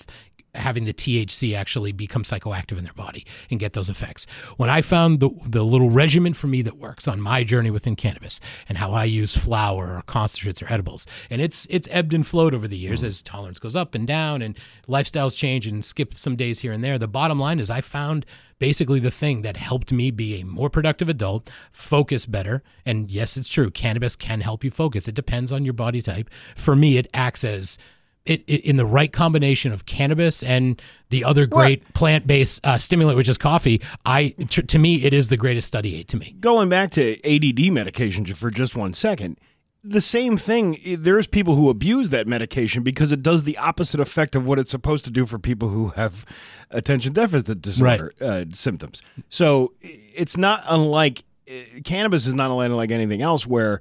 having 0.55 0.85
the 0.85 0.93
THC 0.93 1.55
actually 1.55 1.91
become 1.91 2.23
psychoactive 2.23 2.77
in 2.77 2.83
their 2.83 2.93
body 2.93 3.25
and 3.49 3.59
get 3.59 3.73
those 3.73 3.89
effects. 3.89 4.25
When 4.57 4.69
I 4.69 4.81
found 4.81 5.19
the 5.19 5.29
the 5.45 5.63
little 5.63 5.89
regimen 5.89 6.33
for 6.33 6.47
me 6.47 6.61
that 6.63 6.77
works 6.77 7.07
on 7.07 7.21
my 7.21 7.43
journey 7.43 7.71
within 7.71 7.95
cannabis 7.95 8.39
and 8.67 8.77
how 8.77 8.91
I 8.91 9.03
use 9.05 9.35
flower 9.35 9.97
or 9.97 10.01
concentrates 10.03 10.61
or 10.61 10.71
edibles, 10.71 11.05
and 11.29 11.41
it's 11.41 11.67
it's 11.69 11.87
ebbed 11.91 12.13
and 12.13 12.25
flowed 12.25 12.53
over 12.53 12.67
the 12.67 12.77
years 12.77 13.01
hmm. 13.01 13.07
as 13.07 13.21
tolerance 13.21 13.59
goes 13.59 13.75
up 13.75 13.95
and 13.95 14.07
down 14.07 14.41
and 14.41 14.57
lifestyles 14.87 15.37
change 15.37 15.67
and 15.67 15.83
skip 15.83 16.17
some 16.17 16.35
days 16.35 16.59
here 16.59 16.71
and 16.71 16.83
there. 16.83 16.97
The 16.97 17.07
bottom 17.07 17.39
line 17.39 17.59
is 17.59 17.69
I 17.69 17.81
found 17.81 18.25
basically 18.59 18.99
the 18.99 19.11
thing 19.11 19.41
that 19.41 19.57
helped 19.57 19.91
me 19.91 20.11
be 20.11 20.41
a 20.41 20.45
more 20.45 20.69
productive 20.69 21.09
adult, 21.09 21.49
focus 21.71 22.25
better, 22.25 22.61
and 22.85 23.09
yes, 23.09 23.37
it's 23.37 23.49
true, 23.49 23.71
cannabis 23.71 24.15
can 24.15 24.41
help 24.41 24.63
you 24.63 24.71
focus. 24.71 25.07
It 25.07 25.15
depends 25.15 25.51
on 25.51 25.65
your 25.65 25.73
body 25.73 26.01
type. 26.01 26.29
For 26.55 26.75
me, 26.75 26.97
it 26.97 27.07
acts 27.13 27.43
as 27.43 27.77
it, 28.25 28.43
it 28.47 28.65
in 28.65 28.75
the 28.75 28.85
right 28.85 29.11
combination 29.11 29.71
of 29.71 29.85
cannabis 29.85 30.43
and 30.43 30.81
the 31.09 31.23
other 31.23 31.45
great 31.45 31.93
plant-based 31.93 32.65
uh, 32.65 32.77
stimulant, 32.77 33.17
which 33.17 33.29
is 33.29 33.37
coffee. 33.37 33.81
I 34.05 34.29
to, 34.49 34.61
to 34.61 34.79
me, 34.79 35.03
it 35.03 35.13
is 35.13 35.29
the 35.29 35.37
greatest 35.37 35.67
study 35.67 35.95
aid 35.95 36.07
to 36.09 36.17
me. 36.17 36.35
going 36.39 36.69
back 36.69 36.91
to 36.91 37.17
ADD 37.25 37.71
medication 37.73 38.25
ju- 38.25 38.33
for 38.35 38.49
just 38.51 38.75
one 38.75 38.93
second, 38.93 39.39
the 39.83 40.01
same 40.01 40.35
thing. 40.37 40.77
There's 40.85 41.25
people 41.25 41.55
who 41.55 41.69
abuse 41.69 42.09
that 42.09 42.27
medication 42.27 42.83
because 42.83 43.11
it 43.11 43.23
does 43.23 43.45
the 43.45 43.57
opposite 43.57 43.99
effect 43.99 44.35
of 44.35 44.45
what 44.45 44.59
it's 44.59 44.71
supposed 44.71 45.05
to 45.05 45.11
do 45.11 45.25
for 45.25 45.39
people 45.39 45.69
who 45.69 45.89
have 45.89 46.25
attention 46.69 47.13
deficit 47.13 47.61
disorder 47.61 48.11
uh, 48.21 48.45
symptoms. 48.51 49.01
So 49.29 49.73
it's 49.81 50.37
not 50.37 50.63
unlike 50.67 51.23
uh, 51.49 51.79
cannabis 51.83 52.27
is 52.27 52.33
not 52.33 52.51
unlike 52.51 52.91
anything 52.91 53.23
else 53.23 53.47
where. 53.47 53.79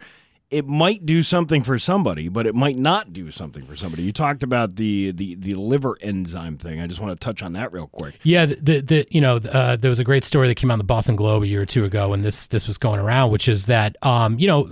It 0.50 0.66
might 0.66 1.04
do 1.04 1.20
something 1.20 1.62
for 1.62 1.78
somebody, 1.78 2.28
but 2.28 2.46
it 2.46 2.54
might 2.54 2.78
not 2.78 3.12
do 3.12 3.30
something 3.30 3.64
for 3.66 3.76
somebody. 3.76 4.02
You 4.02 4.12
talked 4.12 4.42
about 4.42 4.76
the 4.76 5.10
the, 5.10 5.34
the 5.34 5.54
liver 5.54 5.98
enzyme 6.00 6.56
thing. 6.56 6.80
I 6.80 6.86
just 6.86 7.00
want 7.00 7.18
to 7.18 7.22
touch 7.22 7.42
on 7.42 7.52
that 7.52 7.70
real 7.72 7.88
quick. 7.88 8.18
Yeah, 8.22 8.46
the, 8.46 8.54
the, 8.54 8.80
the 8.80 9.06
you 9.10 9.20
know 9.20 9.36
uh, 9.36 9.76
there 9.76 9.90
was 9.90 10.00
a 10.00 10.04
great 10.04 10.24
story 10.24 10.48
that 10.48 10.54
came 10.54 10.70
out 10.70 10.74
in 10.74 10.78
the 10.78 10.84
Boston 10.84 11.16
Globe 11.16 11.42
a 11.42 11.46
year 11.46 11.60
or 11.60 11.66
two 11.66 11.84
ago, 11.84 12.14
and 12.14 12.24
this 12.24 12.46
this 12.46 12.66
was 12.66 12.78
going 12.78 12.98
around, 12.98 13.30
which 13.30 13.46
is 13.46 13.66
that 13.66 13.96
um, 14.02 14.38
you 14.38 14.46
know 14.46 14.68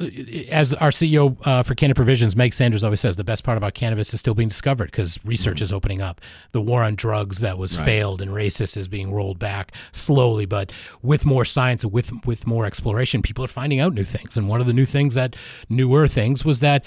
as 0.50 0.72
our 0.74 0.88
CEO 0.88 1.36
uh, 1.46 1.62
for 1.62 1.74
Canna 1.74 1.94
Provisions, 1.94 2.36
Meg 2.36 2.54
Sanders 2.54 2.82
always 2.82 3.00
says, 3.00 3.16
the 3.16 3.24
best 3.24 3.44
part 3.44 3.58
about 3.58 3.74
cannabis 3.74 4.14
is 4.14 4.20
still 4.20 4.34
being 4.34 4.48
discovered 4.48 4.86
because 4.86 5.22
research 5.26 5.60
is 5.60 5.72
opening 5.72 6.00
up. 6.00 6.22
The 6.52 6.60
war 6.60 6.82
on 6.84 6.94
drugs 6.94 7.40
that 7.40 7.58
was 7.58 7.76
failed 7.76 8.22
and 8.22 8.30
racist 8.30 8.78
is 8.78 8.88
being 8.88 9.12
rolled 9.12 9.38
back 9.38 9.72
slowly, 9.92 10.46
but 10.46 10.72
with 11.02 11.26
more 11.26 11.44
science 11.44 11.84
and 11.84 11.92
with 11.92 12.10
with 12.24 12.46
more 12.46 12.64
exploration, 12.64 13.20
people 13.20 13.44
are 13.44 13.48
finding 13.48 13.80
out 13.80 13.92
new 13.92 14.04
things. 14.04 14.38
And 14.38 14.48
one 14.48 14.62
of 14.62 14.66
the 14.66 14.72
new 14.72 14.86
things 14.86 15.14
that 15.14 15.36
newer 15.68 16.08
things 16.08 16.44
was 16.44 16.60
that 16.60 16.84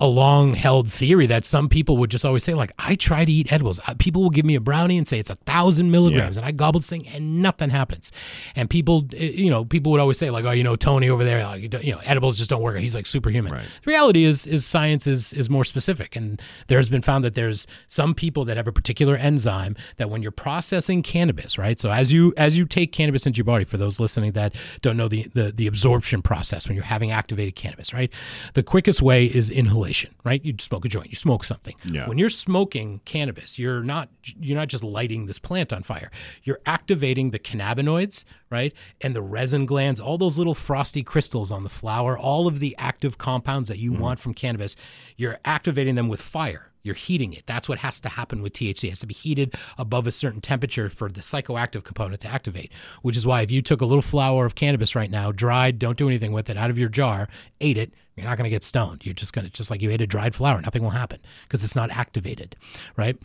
a 0.00 0.06
long 0.06 0.52
held 0.52 0.90
theory 0.90 1.26
that 1.26 1.44
some 1.44 1.68
people 1.68 1.96
would 1.96 2.10
just 2.10 2.24
always 2.24 2.42
say, 2.42 2.54
like, 2.54 2.72
I 2.78 2.96
try 2.96 3.24
to 3.24 3.30
eat 3.30 3.52
edibles. 3.52 3.78
Uh, 3.86 3.94
People 3.98 4.22
will 4.22 4.30
give 4.30 4.44
me 4.44 4.56
a 4.56 4.60
brownie 4.60 4.98
and 4.98 5.06
say 5.06 5.20
it's 5.20 5.30
a 5.30 5.36
thousand 5.36 5.90
milligrams, 5.92 6.36
and 6.36 6.44
I 6.44 6.50
gobble 6.50 6.80
this 6.80 6.90
thing 6.90 7.06
and 7.08 7.40
nothing 7.40 7.70
happens. 7.70 8.10
And 8.56 8.68
people, 8.68 9.06
uh, 9.14 9.16
you 9.18 9.48
know, 9.48 9.64
people 9.64 9.92
would 9.92 10.00
always 10.00 10.18
say, 10.18 10.30
like, 10.30 10.44
oh, 10.44 10.50
you 10.50 10.64
know, 10.64 10.74
Tony 10.74 11.08
over 11.08 11.22
there, 11.22 11.44
like, 11.44 11.62
you 11.84 11.92
know, 11.92 12.00
edibles 12.04 12.36
just 12.36 12.50
don't 12.50 12.62
work. 12.62 12.78
He's 12.78 12.96
like 12.96 13.06
superhuman. 13.06 13.52
The 13.84 13.90
reality 13.90 14.24
is, 14.24 14.46
is 14.46 14.66
science 14.66 15.06
is 15.06 15.32
is 15.34 15.48
more 15.48 15.64
specific, 15.64 16.16
and 16.16 16.40
there 16.66 16.78
has 16.78 16.88
been 16.88 17.02
found 17.02 17.22
that 17.24 17.34
there's 17.34 17.68
some 17.86 18.12
people 18.14 18.44
that 18.46 18.56
have 18.56 18.66
a 18.66 18.72
particular 18.72 19.14
enzyme 19.16 19.76
that 19.98 20.10
when 20.10 20.20
you're 20.22 20.32
processing 20.32 21.02
cannabis, 21.02 21.58
right? 21.58 21.78
So 21.78 21.90
as 21.90 22.12
you 22.12 22.34
as 22.36 22.56
you 22.56 22.66
take 22.66 22.90
cannabis 22.92 23.26
into 23.26 23.36
your 23.36 23.44
body, 23.44 23.64
for 23.64 23.76
those 23.76 24.00
listening 24.00 24.32
that 24.32 24.56
don't 24.80 24.96
know 24.96 25.06
the 25.08 25.28
the, 25.34 25.52
the 25.52 25.66
absorption 25.68 26.22
process 26.22 26.66
when 26.66 26.74
you're 26.74 26.84
having 26.84 27.12
activated 27.12 27.54
cannabis, 27.54 27.94
right? 27.94 28.12
The 28.54 28.62
quickest 28.64 29.00
way 29.00 29.26
is 29.26 29.48
inhalation, 29.50 29.91
right? 30.24 30.44
You 30.44 30.54
smoke 30.58 30.84
a 30.84 30.88
joint, 30.88 31.10
you 31.10 31.16
smoke 31.16 31.44
something. 31.44 31.74
Yeah. 31.84 32.08
When 32.08 32.18
you're 32.18 32.28
smoking 32.28 33.00
cannabis, 33.04 33.58
you're 33.58 33.82
not 33.82 34.08
you're 34.38 34.58
not 34.58 34.68
just 34.68 34.84
lighting 34.84 35.26
this 35.26 35.38
plant 35.38 35.72
on 35.72 35.82
fire. 35.82 36.10
You're 36.42 36.60
activating 36.66 37.30
the 37.30 37.38
cannabinoids, 37.38 38.24
right? 38.50 38.72
And 39.00 39.14
the 39.14 39.22
resin 39.22 39.66
glands, 39.66 40.00
all 40.00 40.18
those 40.18 40.38
little 40.38 40.54
frosty 40.54 41.02
crystals 41.02 41.50
on 41.50 41.64
the 41.64 41.70
flower, 41.70 42.18
all 42.18 42.46
of 42.46 42.60
the 42.60 42.74
active 42.78 43.18
compounds 43.18 43.68
that 43.68 43.78
you 43.78 43.92
mm-hmm. 43.92 44.02
want 44.02 44.20
from 44.20 44.34
cannabis, 44.34 44.76
you're 45.16 45.38
activating 45.44 45.94
them 45.94 46.08
with 46.08 46.20
fire. 46.20 46.71
You're 46.82 46.94
heating 46.94 47.32
it. 47.32 47.44
That's 47.46 47.68
what 47.68 47.78
has 47.78 48.00
to 48.00 48.08
happen 48.08 48.42
with 48.42 48.52
THC. 48.52 48.84
It 48.84 48.90
has 48.90 49.00
to 49.00 49.06
be 49.06 49.14
heated 49.14 49.54
above 49.78 50.06
a 50.06 50.12
certain 50.12 50.40
temperature 50.40 50.88
for 50.88 51.08
the 51.08 51.20
psychoactive 51.20 51.84
component 51.84 52.20
to 52.22 52.28
activate, 52.28 52.72
which 53.02 53.16
is 53.16 53.26
why 53.26 53.42
if 53.42 53.50
you 53.50 53.62
took 53.62 53.80
a 53.80 53.86
little 53.86 54.02
flower 54.02 54.44
of 54.44 54.54
cannabis 54.54 54.94
right 54.94 55.10
now, 55.10 55.32
dried, 55.32 55.78
don't 55.78 55.96
do 55.96 56.08
anything 56.08 56.32
with 56.32 56.50
it, 56.50 56.56
out 56.56 56.70
of 56.70 56.78
your 56.78 56.88
jar, 56.88 57.28
ate 57.60 57.78
it, 57.78 57.92
you're 58.16 58.26
not 58.26 58.36
going 58.36 58.44
to 58.44 58.50
get 58.50 58.64
stoned. 58.64 59.04
You're 59.04 59.14
just 59.14 59.32
going 59.32 59.46
to, 59.46 59.50
just 59.50 59.70
like 59.70 59.80
you 59.80 59.90
ate 59.90 60.00
a 60.00 60.06
dried 60.06 60.34
flower, 60.34 60.60
nothing 60.60 60.82
will 60.82 60.90
happen 60.90 61.20
because 61.42 61.64
it's 61.64 61.76
not 61.76 61.90
activated, 61.90 62.56
right? 62.96 63.16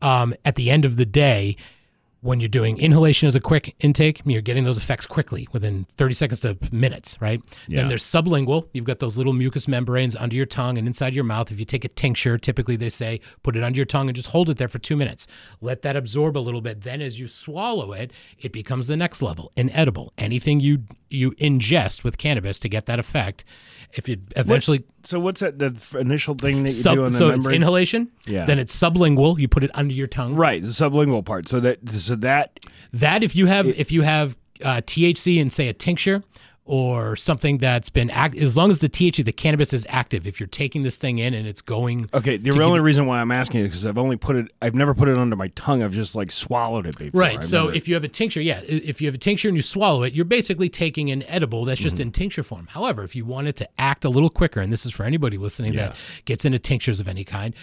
Um, 0.00 0.34
at 0.44 0.56
the 0.56 0.70
end 0.70 0.84
of 0.84 0.96
the 0.96 1.06
day, 1.06 1.56
when 2.22 2.38
you're 2.38 2.48
doing 2.48 2.78
inhalation 2.78 3.26
as 3.26 3.34
a 3.34 3.40
quick 3.40 3.74
intake, 3.80 4.22
you're 4.24 4.40
getting 4.40 4.62
those 4.62 4.78
effects 4.78 5.06
quickly 5.06 5.46
within 5.52 5.84
30 5.96 6.14
seconds 6.14 6.40
to 6.40 6.56
minutes, 6.70 7.20
right? 7.20 7.42
Yeah. 7.66 7.80
Then 7.80 7.88
there's 7.88 8.04
sublingual. 8.04 8.68
You've 8.72 8.84
got 8.84 9.00
those 9.00 9.18
little 9.18 9.32
mucous 9.32 9.66
membranes 9.66 10.14
under 10.14 10.36
your 10.36 10.46
tongue 10.46 10.78
and 10.78 10.86
inside 10.86 11.14
your 11.14 11.24
mouth. 11.24 11.50
If 11.50 11.58
you 11.58 11.64
take 11.64 11.84
a 11.84 11.88
tincture, 11.88 12.38
typically 12.38 12.76
they 12.76 12.90
say 12.90 13.20
put 13.42 13.56
it 13.56 13.64
under 13.64 13.76
your 13.76 13.86
tongue 13.86 14.08
and 14.08 14.14
just 14.14 14.30
hold 14.30 14.50
it 14.50 14.56
there 14.56 14.68
for 14.68 14.78
two 14.78 14.96
minutes. 14.96 15.26
Let 15.60 15.82
that 15.82 15.96
absorb 15.96 16.38
a 16.38 16.40
little 16.40 16.60
bit. 16.60 16.82
Then 16.82 17.02
as 17.02 17.18
you 17.18 17.26
swallow 17.26 17.92
it, 17.92 18.12
it 18.38 18.52
becomes 18.52 18.86
the 18.86 18.96
next 18.96 19.20
level, 19.20 19.50
inedible. 19.56 20.12
Anything 20.16 20.60
you 20.60 20.84
you 21.10 21.32
ingest 21.32 22.04
with 22.04 22.18
cannabis 22.18 22.58
to 22.60 22.68
get 22.68 22.86
that 22.86 22.98
effect, 23.00 23.44
if 23.94 24.08
you 24.08 24.16
eventually 24.36 24.84
So 25.04 25.18
what's 25.18 25.40
that 25.40 25.58
the 25.58 25.74
initial 25.98 26.34
thing 26.34 26.62
that 26.62 26.68
you 26.70 26.74
sub, 26.74 26.94
do 26.96 27.04
on 27.04 27.12
the 27.12 27.16
so 27.18 27.30
it's 27.30 27.48
inhalation, 27.48 28.08
Yeah. 28.26 28.44
then 28.44 28.58
it's 28.58 28.74
sublingual. 28.78 29.38
You 29.38 29.48
put 29.48 29.64
it 29.64 29.70
under 29.74 29.92
your 29.94 30.06
tongue. 30.06 30.34
right, 30.34 30.62
the 30.62 30.68
sublingual 30.68 31.24
part. 31.24 31.48
So 31.48 31.60
that 31.60 31.78
so 31.90 32.16
that 32.16 32.60
That 32.92 33.22
if 33.22 33.34
you 33.34 33.46
have 33.46 33.66
if 33.66 33.90
you 33.92 34.02
have 34.02 34.36
uh, 34.64 34.80
THC 34.86 35.38
in 35.38 35.50
say 35.50 35.68
a 35.68 35.72
tincture 35.72 36.22
or 36.64 37.16
something 37.16 37.58
that's 37.58 37.90
been 37.90 38.08
act 38.10 38.36
as 38.36 38.56
long 38.56 38.70
as 38.70 38.78
the 38.78 38.88
THC 38.88 39.24
the 39.24 39.32
cannabis 39.32 39.72
is 39.72 39.84
active. 39.88 40.26
If 40.28 40.38
you're 40.38 40.46
taking 40.46 40.84
this 40.84 40.96
thing 40.96 41.18
in 41.18 41.34
and 41.34 41.46
it's 41.46 41.60
going 41.60 42.08
okay. 42.14 42.36
The 42.36 42.50
only 42.62 42.78
give- 42.78 42.84
reason 42.84 43.06
why 43.06 43.20
I'm 43.20 43.32
asking 43.32 43.62
is 43.62 43.66
because 43.68 43.86
I've 43.86 43.98
only 43.98 44.16
put 44.16 44.36
it. 44.36 44.52
I've 44.62 44.74
never 44.76 44.94
put 44.94 45.08
it 45.08 45.18
under 45.18 45.34
my 45.34 45.48
tongue. 45.48 45.82
I've 45.82 45.92
just 45.92 46.14
like 46.14 46.30
swallowed 46.30 46.86
it 46.86 46.96
before. 46.96 47.20
Right. 47.20 47.36
I've 47.36 47.44
So 47.44 47.68
if 47.68 47.88
you 47.88 47.94
have 47.94 48.04
a 48.04 48.08
tincture, 48.08 48.40
yeah, 48.40 48.60
if 48.66 49.00
you 49.00 49.08
have 49.08 49.14
a 49.16 49.18
tincture 49.18 49.48
and 49.48 49.56
you 49.56 49.62
swallow 49.62 50.04
it, 50.04 50.14
you're 50.14 50.24
basically 50.24 50.68
taking 50.68 51.10
an 51.10 51.24
edible 51.24 51.64
that's 51.64 51.80
Mm-hmm. 51.80 51.86
just 51.88 52.00
in 52.00 52.12
tincture 52.12 52.44
form. 52.44 52.68
However, 52.68 53.02
if 53.02 53.16
you 53.16 53.24
want 53.24 53.48
it 53.48 53.56
to 53.56 53.68
act 53.80 54.04
a 54.04 54.08
little 54.08 54.30
quicker, 54.30 54.60
and 54.60 54.72
this 54.72 54.86
is 54.86 54.92
for 54.92 55.02
anybody 55.02 55.38
listening 55.38 55.72
that 55.72 55.96
gets 56.26 56.44
into 56.44 56.60
tinctures 56.60 57.00
of 57.00 57.08
any 57.08 57.24
kind, 57.24 57.54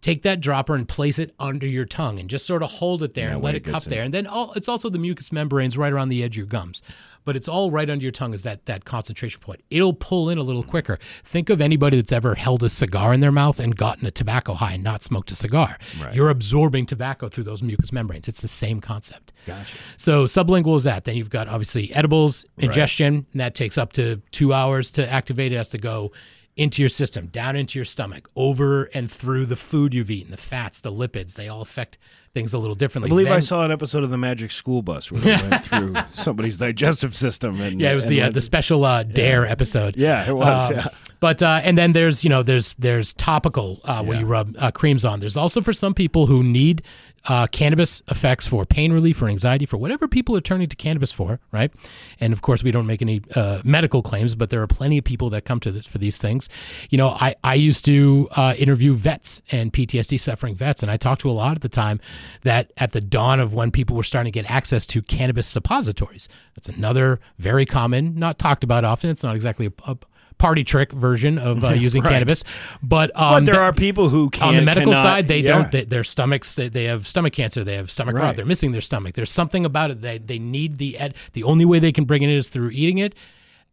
take 0.00 0.22
that 0.22 0.40
dropper 0.40 0.74
and 0.74 0.88
place 0.88 1.18
it 1.18 1.34
under 1.38 1.66
your 1.66 1.84
tongue 1.84 2.18
and 2.18 2.30
just 2.30 2.46
sort 2.46 2.62
of 2.62 2.70
hold 2.70 3.02
it 3.02 3.14
there 3.14 3.30
and 3.30 3.42
let 3.42 3.54
it 3.54 3.60
cup 3.60 3.82
there. 3.84 4.02
And 4.02 4.14
then 4.14 4.26
all, 4.26 4.52
it's 4.52 4.68
also 4.68 4.88
the 4.88 4.98
mucous 4.98 5.32
membranes 5.32 5.76
right 5.76 5.92
around 5.92 6.10
the 6.10 6.22
edge 6.22 6.34
of 6.34 6.38
your 6.38 6.46
gums. 6.46 6.82
But 7.24 7.34
it's 7.34 7.48
all 7.48 7.72
right 7.72 7.90
under 7.90 8.04
your 8.04 8.12
tongue 8.12 8.34
is 8.34 8.44
that 8.44 8.66
that 8.66 8.84
concentration 8.84 9.40
point. 9.40 9.60
It'll 9.70 9.92
pull 9.92 10.30
in 10.30 10.38
a 10.38 10.42
little 10.42 10.62
quicker. 10.62 11.00
Think 11.24 11.50
of 11.50 11.60
anybody 11.60 11.96
that's 11.96 12.12
ever 12.12 12.36
held 12.36 12.62
a 12.62 12.68
cigar 12.68 13.12
in 13.12 13.18
their 13.18 13.32
mouth 13.32 13.58
and 13.58 13.74
gotten 13.74 14.06
a 14.06 14.12
tobacco 14.12 14.54
high 14.54 14.74
and 14.74 14.84
not 14.84 15.02
smoked 15.02 15.32
a 15.32 15.34
cigar. 15.34 15.76
You're 16.12 16.30
absorbing 16.30 16.86
tobacco 16.86 17.28
through 17.28 17.44
those 17.44 17.64
mucous 17.64 17.90
membranes. 17.92 18.28
It's 18.28 18.42
the 18.42 18.48
same 18.48 18.80
concept. 18.80 19.32
Gotcha. 19.44 19.76
So 19.96 20.24
sublingual 20.26 20.76
is 20.76 20.84
that. 20.84 21.02
Then 21.02 21.16
you've 21.16 21.30
got 21.30 21.48
obviously 21.48 21.92
edibles, 21.94 22.46
ingestion, 22.58 23.26
and 23.32 23.40
that 23.40 23.56
takes 23.56 23.76
up 23.76 23.92
to 23.94 24.22
two 24.30 24.52
hours 24.52 24.92
to 24.92 25.12
activate. 25.12 25.52
It 25.52 25.56
has 25.56 25.70
to 25.70 25.78
go 25.78 26.12
into 26.56 26.80
your 26.80 26.88
system, 26.88 27.26
down 27.26 27.54
into 27.54 27.78
your 27.78 27.84
stomach, 27.84 28.28
over 28.34 28.84
and 28.94 29.10
through 29.10 29.44
the 29.46 29.56
food 29.56 29.92
you've 29.92 30.10
eaten, 30.10 30.30
the 30.30 30.36
fats, 30.38 30.80
the 30.80 30.90
lipids. 30.90 31.34
They 31.34 31.48
all 31.48 31.60
affect 31.60 31.98
things 32.32 32.54
a 32.54 32.58
little 32.58 32.74
differently. 32.74 33.08
I 33.08 33.10
believe 33.10 33.30
I 33.30 33.40
saw 33.40 33.62
an 33.62 33.70
episode 33.70 34.04
of 34.04 34.10
the 34.10 34.16
Magic 34.18 34.50
School 34.50 34.80
Bus 34.82 35.12
where 35.12 35.20
they 35.20 35.36
went 35.50 35.64
through 35.64 35.94
somebody's 36.12 36.56
digestive 36.56 37.14
system. 37.14 37.60
And 37.60 37.78
Yeah, 37.80 37.92
it 37.92 37.94
was 37.94 38.06
the 38.06 38.22
uh, 38.22 38.30
the 38.30 38.40
special 38.40 38.84
uh, 38.86 39.02
Dare 39.02 39.46
episode. 39.46 39.96
Yeah, 39.96 40.26
it 40.28 40.34
was, 40.34 40.70
yeah. 40.70 40.88
But 41.20 41.42
uh, 41.42 41.60
and 41.62 41.76
then 41.76 41.92
there's 41.92 42.24
you 42.24 42.30
know 42.30 42.42
there's 42.42 42.74
there's 42.78 43.12
topical 43.14 43.80
uh, 43.84 44.02
where 44.02 44.14
Yeah. 44.16 44.20
you 44.22 44.26
rub 44.26 44.54
uh, 44.58 44.70
creams 44.70 45.04
on. 45.04 45.20
There's 45.20 45.36
also 45.36 45.60
for 45.60 45.72
some 45.74 45.92
people 45.94 46.26
who 46.26 46.42
need 46.42 46.82
uh, 47.28 47.46
cannabis 47.48 48.02
effects 48.08 48.46
for 48.46 48.64
pain 48.64 48.92
relief, 48.92 49.16
for 49.16 49.28
anxiety, 49.28 49.66
for 49.66 49.76
whatever 49.76 50.08
people 50.08 50.36
are 50.36 50.40
turning 50.40 50.68
to 50.68 50.76
cannabis 50.76 51.12
for, 51.12 51.40
right? 51.52 51.72
And 52.20 52.32
of 52.32 52.42
course, 52.42 52.62
we 52.62 52.70
don't 52.70 52.86
make 52.86 53.02
any 53.02 53.22
uh, 53.34 53.60
medical 53.64 54.02
claims, 54.02 54.34
but 54.34 54.50
there 54.50 54.62
are 54.62 54.66
plenty 54.66 54.98
of 54.98 55.04
people 55.04 55.30
that 55.30 55.44
come 55.44 55.60
to 55.60 55.72
this 55.72 55.86
for 55.86 55.98
these 55.98 56.18
things. 56.18 56.48
You 56.90 56.98
know, 56.98 57.08
I 57.08 57.34
I 57.42 57.54
used 57.54 57.84
to 57.86 58.28
uh, 58.36 58.54
interview 58.58 58.94
vets 58.94 59.40
and 59.50 59.72
PTSD 59.72 60.20
suffering 60.20 60.54
vets, 60.54 60.82
and 60.82 60.90
I 60.90 60.96
talked 60.96 61.22
to 61.22 61.30
a 61.30 61.32
lot 61.32 61.56
at 61.56 61.62
the 61.62 61.68
time 61.68 62.00
that 62.42 62.72
at 62.76 62.92
the 62.92 63.00
dawn 63.00 63.40
of 63.40 63.54
when 63.54 63.70
people 63.70 63.96
were 63.96 64.02
starting 64.02 64.32
to 64.32 64.42
get 64.42 64.50
access 64.50 64.86
to 64.86 65.02
cannabis 65.02 65.46
suppositories. 65.46 66.28
That's 66.54 66.68
another 66.68 67.20
very 67.38 67.66
common, 67.66 68.14
not 68.16 68.38
talked 68.38 68.64
about 68.64 68.84
often. 68.84 69.10
It's 69.10 69.22
not 69.22 69.34
exactly 69.34 69.66
a, 69.66 69.90
a 69.90 69.96
party 70.38 70.64
trick 70.64 70.92
version 70.92 71.38
of 71.38 71.64
uh, 71.64 71.68
using 71.86 72.02
cannabis, 72.02 72.44
but 72.82 73.10
um, 73.18 73.44
But 73.44 73.44
there 73.46 73.54
th- 73.54 73.62
are 73.62 73.72
people 73.72 74.08
who 74.08 74.30
can 74.30 74.48
on 74.48 74.54
the 74.54 74.62
medical 74.62 74.92
cannot- 74.92 75.02
side, 75.02 75.28
they 75.28 75.38
yeah. 75.40 75.52
don't. 75.52 75.72
They, 75.72 75.84
their 75.84 76.04
stomachs, 76.04 76.54
they, 76.56 76.68
they 76.68 76.84
have 76.84 77.06
stomach 77.06 77.32
cancer. 77.32 77.64
They 77.64 77.74
have 77.76 77.90
stomach 77.90 78.14
rot. 78.16 78.36
They're 78.36 78.46
missing 78.46 78.72
their 78.72 78.80
stomach. 78.80 79.14
There's 79.14 79.30
something 79.30 79.64
about 79.64 79.90
it. 79.90 80.00
They 80.02 80.18
they 80.18 80.38
need 80.38 80.78
the 80.78 80.98
ed. 80.98 81.14
The 81.32 81.44
only 81.44 81.64
way 81.64 81.78
they 81.78 81.92
can 81.92 82.04
bring 82.04 82.22
it 82.22 82.30
in 82.30 82.36
is 82.36 82.48
through 82.48 82.70
eating 82.70 82.98
it. 82.98 83.14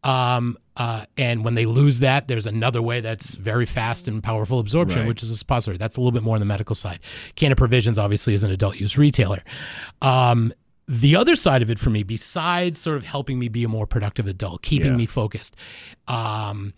Um, 0.03 0.58
uh, 0.75 1.05
and 1.17 1.46
when 1.46 1.55
they 1.55 1.65
lose 1.65 2.00
that, 2.01 2.27
there's 2.27 2.46
another 2.46 2.82
way 2.82 3.00
that's 3.00 3.36
very 3.36 3.65
fast 3.65 4.08
and 4.10 4.22
powerful 4.22 4.60
absorption, 4.60 5.01
Right. 5.03 5.08
which 5.08 5.24
is 5.24 5.29
a 5.29 5.38
suppository. 5.38 5.77
That's 5.77 5.96
a 5.96 6.01
little 6.01 6.12
bit 6.12 6.24
more 6.24 6.36
on 6.36 6.41
the 6.41 6.46
medical 6.46 6.75
side. 6.75 7.00
Canna 7.36 7.55
Provisions 7.55 7.98
obviously 7.98 8.34
is 8.34 8.43
an 8.43 8.51
adult 8.51 8.77
use 8.79 8.98
retailer. 8.98 9.43
Um, 10.01 10.51
the 10.88 11.16
other 11.16 11.36
side 11.36 11.62
of 11.62 11.70
it 11.70 11.80
for 11.80 11.90
me, 11.90 12.04
besides 12.04 12.78
sort 12.80 12.98
of 12.98 13.04
helping 13.06 13.40
me 13.40 13.48
be 13.48 13.63
a 13.63 13.70
more 13.70 13.88
productive 13.88 14.28
adult, 14.28 14.62
keeping 14.62 14.92
Yeah. 14.92 14.98
me 14.98 15.06
focused, 15.06 15.56
um, 16.08 16.74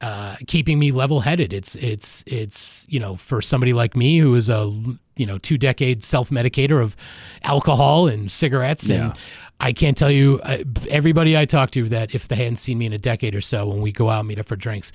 uh, 0.00 0.36
keeping 0.46 0.78
me 0.78 0.92
level 0.92 1.20
headed. 1.20 1.52
It's 1.52 1.74
it's 1.76 2.22
it's 2.26 2.86
you 2.88 2.98
know 3.00 3.16
for 3.16 3.42
somebody 3.42 3.72
like 3.72 3.94
me 3.96 4.18
who 4.18 4.34
is 4.34 4.48
a 4.48 4.72
you 5.16 5.26
know 5.26 5.36
two 5.38 5.58
decade 5.58 6.02
self 6.02 6.30
medicator 6.30 6.82
of 6.82 6.96
alcohol 7.44 8.06
and 8.08 8.30
cigarettes 8.30 8.88
Yeah. 8.88 9.06
and. 9.10 9.18
I 9.62 9.74
can't 9.74 9.94
tell 9.94 10.10
you 10.10 10.40
uh, 10.44 10.64
everybody 10.88 11.36
I 11.36 11.44
talk 11.44 11.70
to 11.72 11.86
that 11.90 12.14
if 12.14 12.28
they 12.28 12.36
hadn't 12.36 12.56
seen 12.56 12.78
me 12.78 12.86
in 12.86 12.94
a 12.94 12.98
decade 12.98 13.34
or 13.34 13.42
so 13.42 13.66
when 13.66 13.82
we 13.82 13.92
go 13.92 14.08
out 14.08 14.20
and 14.20 14.28
meet 14.28 14.38
up 14.38 14.48
for 14.48 14.56
drinks, 14.56 14.90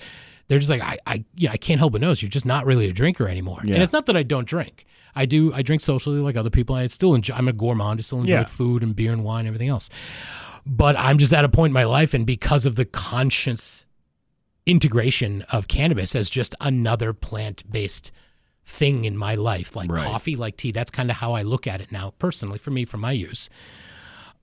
they're 0.48 0.60
just 0.60 0.70
like 0.70 0.82
I 0.82 0.98
I 1.08 1.25
you 1.36 1.48
know, 1.48 1.54
I 1.54 1.58
can't 1.58 1.80
help 1.80 1.94
but 1.94 2.02
notice 2.02 2.22
you're 2.22 2.30
just 2.30 2.46
not 2.46 2.66
really 2.66 2.88
a 2.90 2.94
drinker 2.94 3.28
anymore. 3.28 3.62
Yeah. 3.64 3.75
And 3.75 3.84
it's 3.84 3.94
not 3.94 4.06
that 4.08 4.18
I 4.18 4.24
don't 4.24 4.48
drink. 4.48 4.86
I 5.16 5.25
do 5.25 5.54
I 5.54 5.62
drink 5.62 5.82
socially 5.82 6.20
like 6.20 6.36
other 6.36 6.50
people. 6.50 6.75
I 6.75 6.88
still 6.88 7.16
enjoy 7.16 7.36
I'm 7.36 7.48
a 7.48 7.54
gourmand. 7.54 8.00
I 8.00 8.02
still 8.04 8.20
enjoy 8.20 8.34
Yeah. 8.34 8.44
food 8.46 8.84
and 8.84 8.96
beer 8.96 9.12
and 9.12 9.24
wine 9.24 9.40
and 9.42 9.48
everything 9.48 9.70
else. 9.70 9.90
But 10.66 10.98
I'm 10.98 11.18
just 11.18 11.32
at 11.34 11.46
a 11.46 11.50
point 11.50 11.70
in 11.72 11.74
my 11.74 11.84
life 11.86 12.14
and 12.14 12.25
because 12.25 12.66
of 12.66 12.75
the 12.75 12.86
conscious 12.86 13.86
integration 14.66 15.44
of 15.52 15.68
cannabis 15.68 16.16
as 16.16 16.30
just 16.30 16.56
another 16.62 17.14
plant-based 17.14 18.12
thing 18.66 19.06
in 19.06 19.16
my 19.16 19.36
life 19.36 19.75
like 19.75 19.92
Right. 19.92 20.04
coffee 20.04 20.36
like 20.36 20.58
tea 20.58 20.72
that's 20.72 20.90
kind 20.90 21.12
of 21.12 21.18
how 21.18 21.34
i 21.34 21.44
look 21.44 21.68
at 21.68 21.82
it 21.82 21.92
now 21.92 22.14
personally 22.18 22.58
for 22.58 22.72
me 22.72 22.84
for 22.84 22.98
my 22.98 23.12
use 23.12 23.48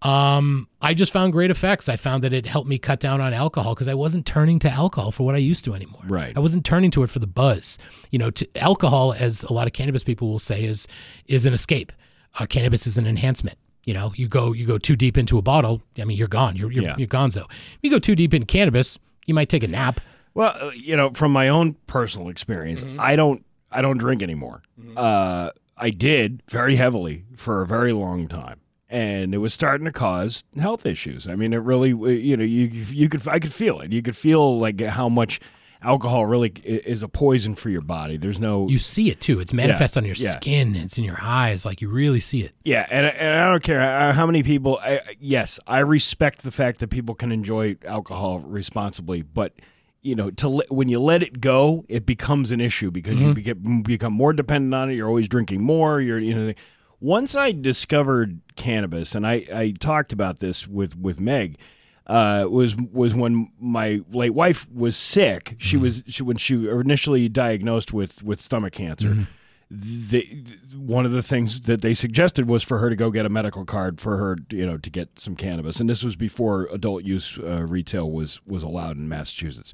um, 0.02 0.68
I 0.80 0.94
just 0.94 1.12
found 1.12 1.32
great 1.32 1.50
effects. 1.50 1.88
I 1.88 1.96
found 1.96 2.24
that 2.24 2.32
it 2.32 2.46
helped 2.46 2.68
me 2.68 2.78
cut 2.78 3.00
down 3.00 3.20
on 3.20 3.32
alcohol 3.32 3.74
because 3.74 3.88
I 3.88 3.94
wasn't 3.94 4.26
turning 4.26 4.58
to 4.60 4.70
alcohol 4.70 5.10
for 5.12 5.24
what 5.24 5.34
I 5.34 5.38
used 5.38 5.64
to 5.66 5.74
anymore. 5.74 6.02
Right. 6.06 6.36
I 6.36 6.40
wasn't 6.40 6.64
turning 6.64 6.90
to 6.92 7.02
it 7.02 7.10
for 7.10 7.18
the 7.18 7.26
buzz. 7.26 7.78
You 8.10 8.18
know, 8.18 8.30
to, 8.30 8.48
alcohol, 8.56 9.14
as 9.18 9.44
a 9.44 9.52
lot 9.52 9.66
of 9.66 9.72
cannabis 9.72 10.02
people 10.02 10.28
will 10.28 10.38
say, 10.38 10.64
is 10.64 10.88
is 11.26 11.46
an 11.46 11.52
escape. 11.52 11.92
Uh, 12.38 12.46
cannabis 12.46 12.86
is 12.86 12.98
an 12.98 13.06
enhancement. 13.06 13.56
You 13.84 13.94
know, 13.94 14.12
you 14.16 14.28
go 14.28 14.52
you 14.52 14.66
go 14.66 14.78
too 14.78 14.96
deep 14.96 15.16
into 15.18 15.38
a 15.38 15.42
bottle. 15.42 15.82
I 16.00 16.04
mean, 16.04 16.16
you're 16.16 16.28
gone. 16.28 16.56
You're 16.56 16.70
you're, 16.72 16.84
Yeah. 16.84 16.96
you're 16.96 17.08
gonzo. 17.08 17.44
If 17.50 17.78
you 17.82 17.90
go 17.90 17.98
too 17.98 18.14
deep 18.14 18.32
in 18.34 18.44
cannabis, 18.46 18.98
you 19.26 19.34
might 19.34 19.48
take 19.48 19.62
a 19.64 19.68
nap. 19.68 20.00
Well, 20.34 20.54
uh, 20.60 20.70
you 20.74 20.96
know, 20.96 21.10
from 21.10 21.30
my 21.32 21.48
own 21.48 21.74
personal 21.86 22.28
experience, 22.28 22.82
Mm-hmm. 22.82 23.00
I 23.00 23.16
don't 23.16 23.44
I 23.70 23.82
don't 23.82 23.98
drink 23.98 24.22
anymore. 24.22 24.62
Uh, 24.96 25.50
I 25.76 25.90
did 25.90 26.42
very 26.48 26.76
heavily 26.76 27.24
for 27.36 27.62
a 27.62 27.66
very 27.66 27.92
long 27.92 28.28
time, 28.28 28.60
and 28.92 29.34
it 29.34 29.38
was 29.38 29.54
starting 29.54 29.86
to 29.86 29.90
cause 29.90 30.44
health 30.60 30.84
issues. 30.84 31.26
I 31.26 31.34
mean, 31.34 31.54
it 31.54 31.62
really, 31.62 31.88
you 31.88 32.36
know, 32.36 32.44
you 32.44 32.66
you 32.66 33.08
could 33.08 33.26
I 33.26 33.38
could 33.38 33.52
feel 33.52 33.80
it. 33.80 33.90
You 33.90 34.02
could 34.02 34.16
feel 34.16 34.58
like 34.58 34.84
how 34.84 35.08
much 35.08 35.40
alcohol 35.80 36.26
really 36.26 36.50
is 36.62 37.02
a 37.02 37.08
poison 37.08 37.54
for 37.54 37.70
your 37.70 37.80
body. 37.80 38.18
There's 38.18 38.38
no 38.38 38.68
You 38.68 38.78
see 38.78 39.10
it 39.10 39.18
too. 39.18 39.40
It's 39.40 39.54
manifest 39.54 39.96
on 39.96 40.04
your 40.04 40.14
yeah. 40.16 40.32
skin. 40.32 40.76
It's 40.76 40.98
in 40.98 41.04
your 41.04 41.18
eyes. 41.22 41.64
Like 41.64 41.80
you 41.80 41.88
really 41.88 42.20
see 42.20 42.42
it. 42.42 42.52
Yeah, 42.64 42.86
and, 42.90 43.06
and 43.06 43.34
I 43.34 43.50
don't 43.50 43.62
care 43.62 43.82
uh, 43.82 44.12
how 44.12 44.26
many 44.26 44.42
people. 44.42 44.78
I, 44.82 45.00
yes, 45.18 45.58
I 45.66 45.78
respect 45.78 46.42
the 46.42 46.52
fact 46.52 46.80
that 46.80 46.88
people 46.88 47.14
can 47.14 47.32
enjoy 47.32 47.78
alcohol 47.86 48.40
responsibly, 48.40 49.22
but 49.22 49.54
you 50.02 50.14
know, 50.14 50.30
to 50.32 50.62
when 50.68 50.88
you 50.88 51.00
let 51.00 51.22
it 51.22 51.40
go, 51.40 51.86
it 51.88 52.04
becomes 52.04 52.50
an 52.50 52.60
issue 52.60 52.90
because 52.90 53.20
you 53.22 53.32
beget, 53.32 53.84
become 53.84 54.12
more 54.12 54.34
dependent 54.34 54.74
on 54.74 54.90
it. 54.90 54.94
You're 54.94 55.08
always 55.08 55.28
drinking 55.28 55.62
more. 55.62 55.98
You're 56.00 56.18
you 56.18 56.34
know. 56.34 56.52
Once 57.00 57.34
I 57.34 57.50
discovered 57.50 58.40
cannabis, 58.56 59.14
and 59.14 59.26
I, 59.26 59.46
I 59.52 59.74
talked 59.78 60.12
about 60.12 60.38
this 60.38 60.66
with 60.66 60.96
with 60.96 61.20
Meg, 61.20 61.58
uh, 62.06 62.46
was 62.50 62.76
was 62.76 63.14
when 63.14 63.50
my 63.60 64.00
late 64.10 64.34
wife 64.34 64.70
was 64.70 64.96
sick. 64.96 65.56
She 65.58 65.76
was 65.76 66.02
she 66.06 66.22
when 66.22 66.36
she 66.36 66.68
initially 66.68 67.28
diagnosed 67.28 67.92
with 67.92 68.22
with 68.22 68.40
stomach 68.40 68.72
cancer 68.72 69.26
they, 69.74 70.44
one 70.76 71.06
of 71.06 71.12
the 71.12 71.22
things 71.22 71.62
that 71.62 71.80
they 71.80 71.94
suggested 71.94 72.46
was 72.46 72.62
for 72.62 72.78
her 72.78 72.90
to 72.90 72.96
go 72.96 73.10
get 73.10 73.24
a 73.24 73.30
medical 73.30 73.64
card 73.64 74.00
for 74.00 74.18
her, 74.18 74.36
you 74.50 74.66
know, 74.66 74.76
to 74.76 74.90
get 74.90 75.18
some 75.18 75.34
cannabis. 75.34 75.80
And 75.80 75.88
this 75.88 76.04
was 76.04 76.14
before 76.14 76.68
adult 76.70 77.04
use 77.04 77.38
uh, 77.38 77.62
retail 77.62 78.10
was 78.10 78.42
was 78.46 78.62
allowed 78.62 78.98
in 78.98 79.08
Massachusetts, 79.08 79.72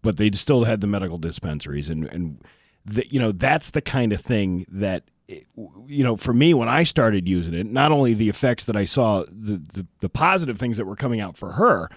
but 0.00 0.16
they 0.16 0.30
still 0.30 0.64
had 0.64 0.80
the 0.80 0.86
medical 0.86 1.18
dispensaries, 1.18 1.90
and 1.90 2.06
and 2.06 2.42
the, 2.86 3.06
you 3.08 3.20
know 3.20 3.32
that's 3.32 3.70
the 3.70 3.82
kind 3.82 4.12
of 4.12 4.20
thing 4.20 4.66
that. 4.70 5.04
You 5.26 6.04
know, 6.04 6.16
for 6.16 6.34
me, 6.34 6.52
when 6.52 6.68
I 6.68 6.82
started 6.82 7.26
using 7.26 7.54
it, 7.54 7.66
not 7.66 7.92
only 7.92 8.12
the 8.12 8.28
effects 8.28 8.64
that 8.66 8.76
I 8.76 8.84
saw, 8.84 9.24
the, 9.28 9.56
the 9.72 9.86
the 10.00 10.08
positive 10.08 10.58
things 10.58 10.76
that 10.76 10.84
were 10.84 10.96
coming 10.96 11.20
out 11.20 11.36
for 11.36 11.52
her, 11.52 11.88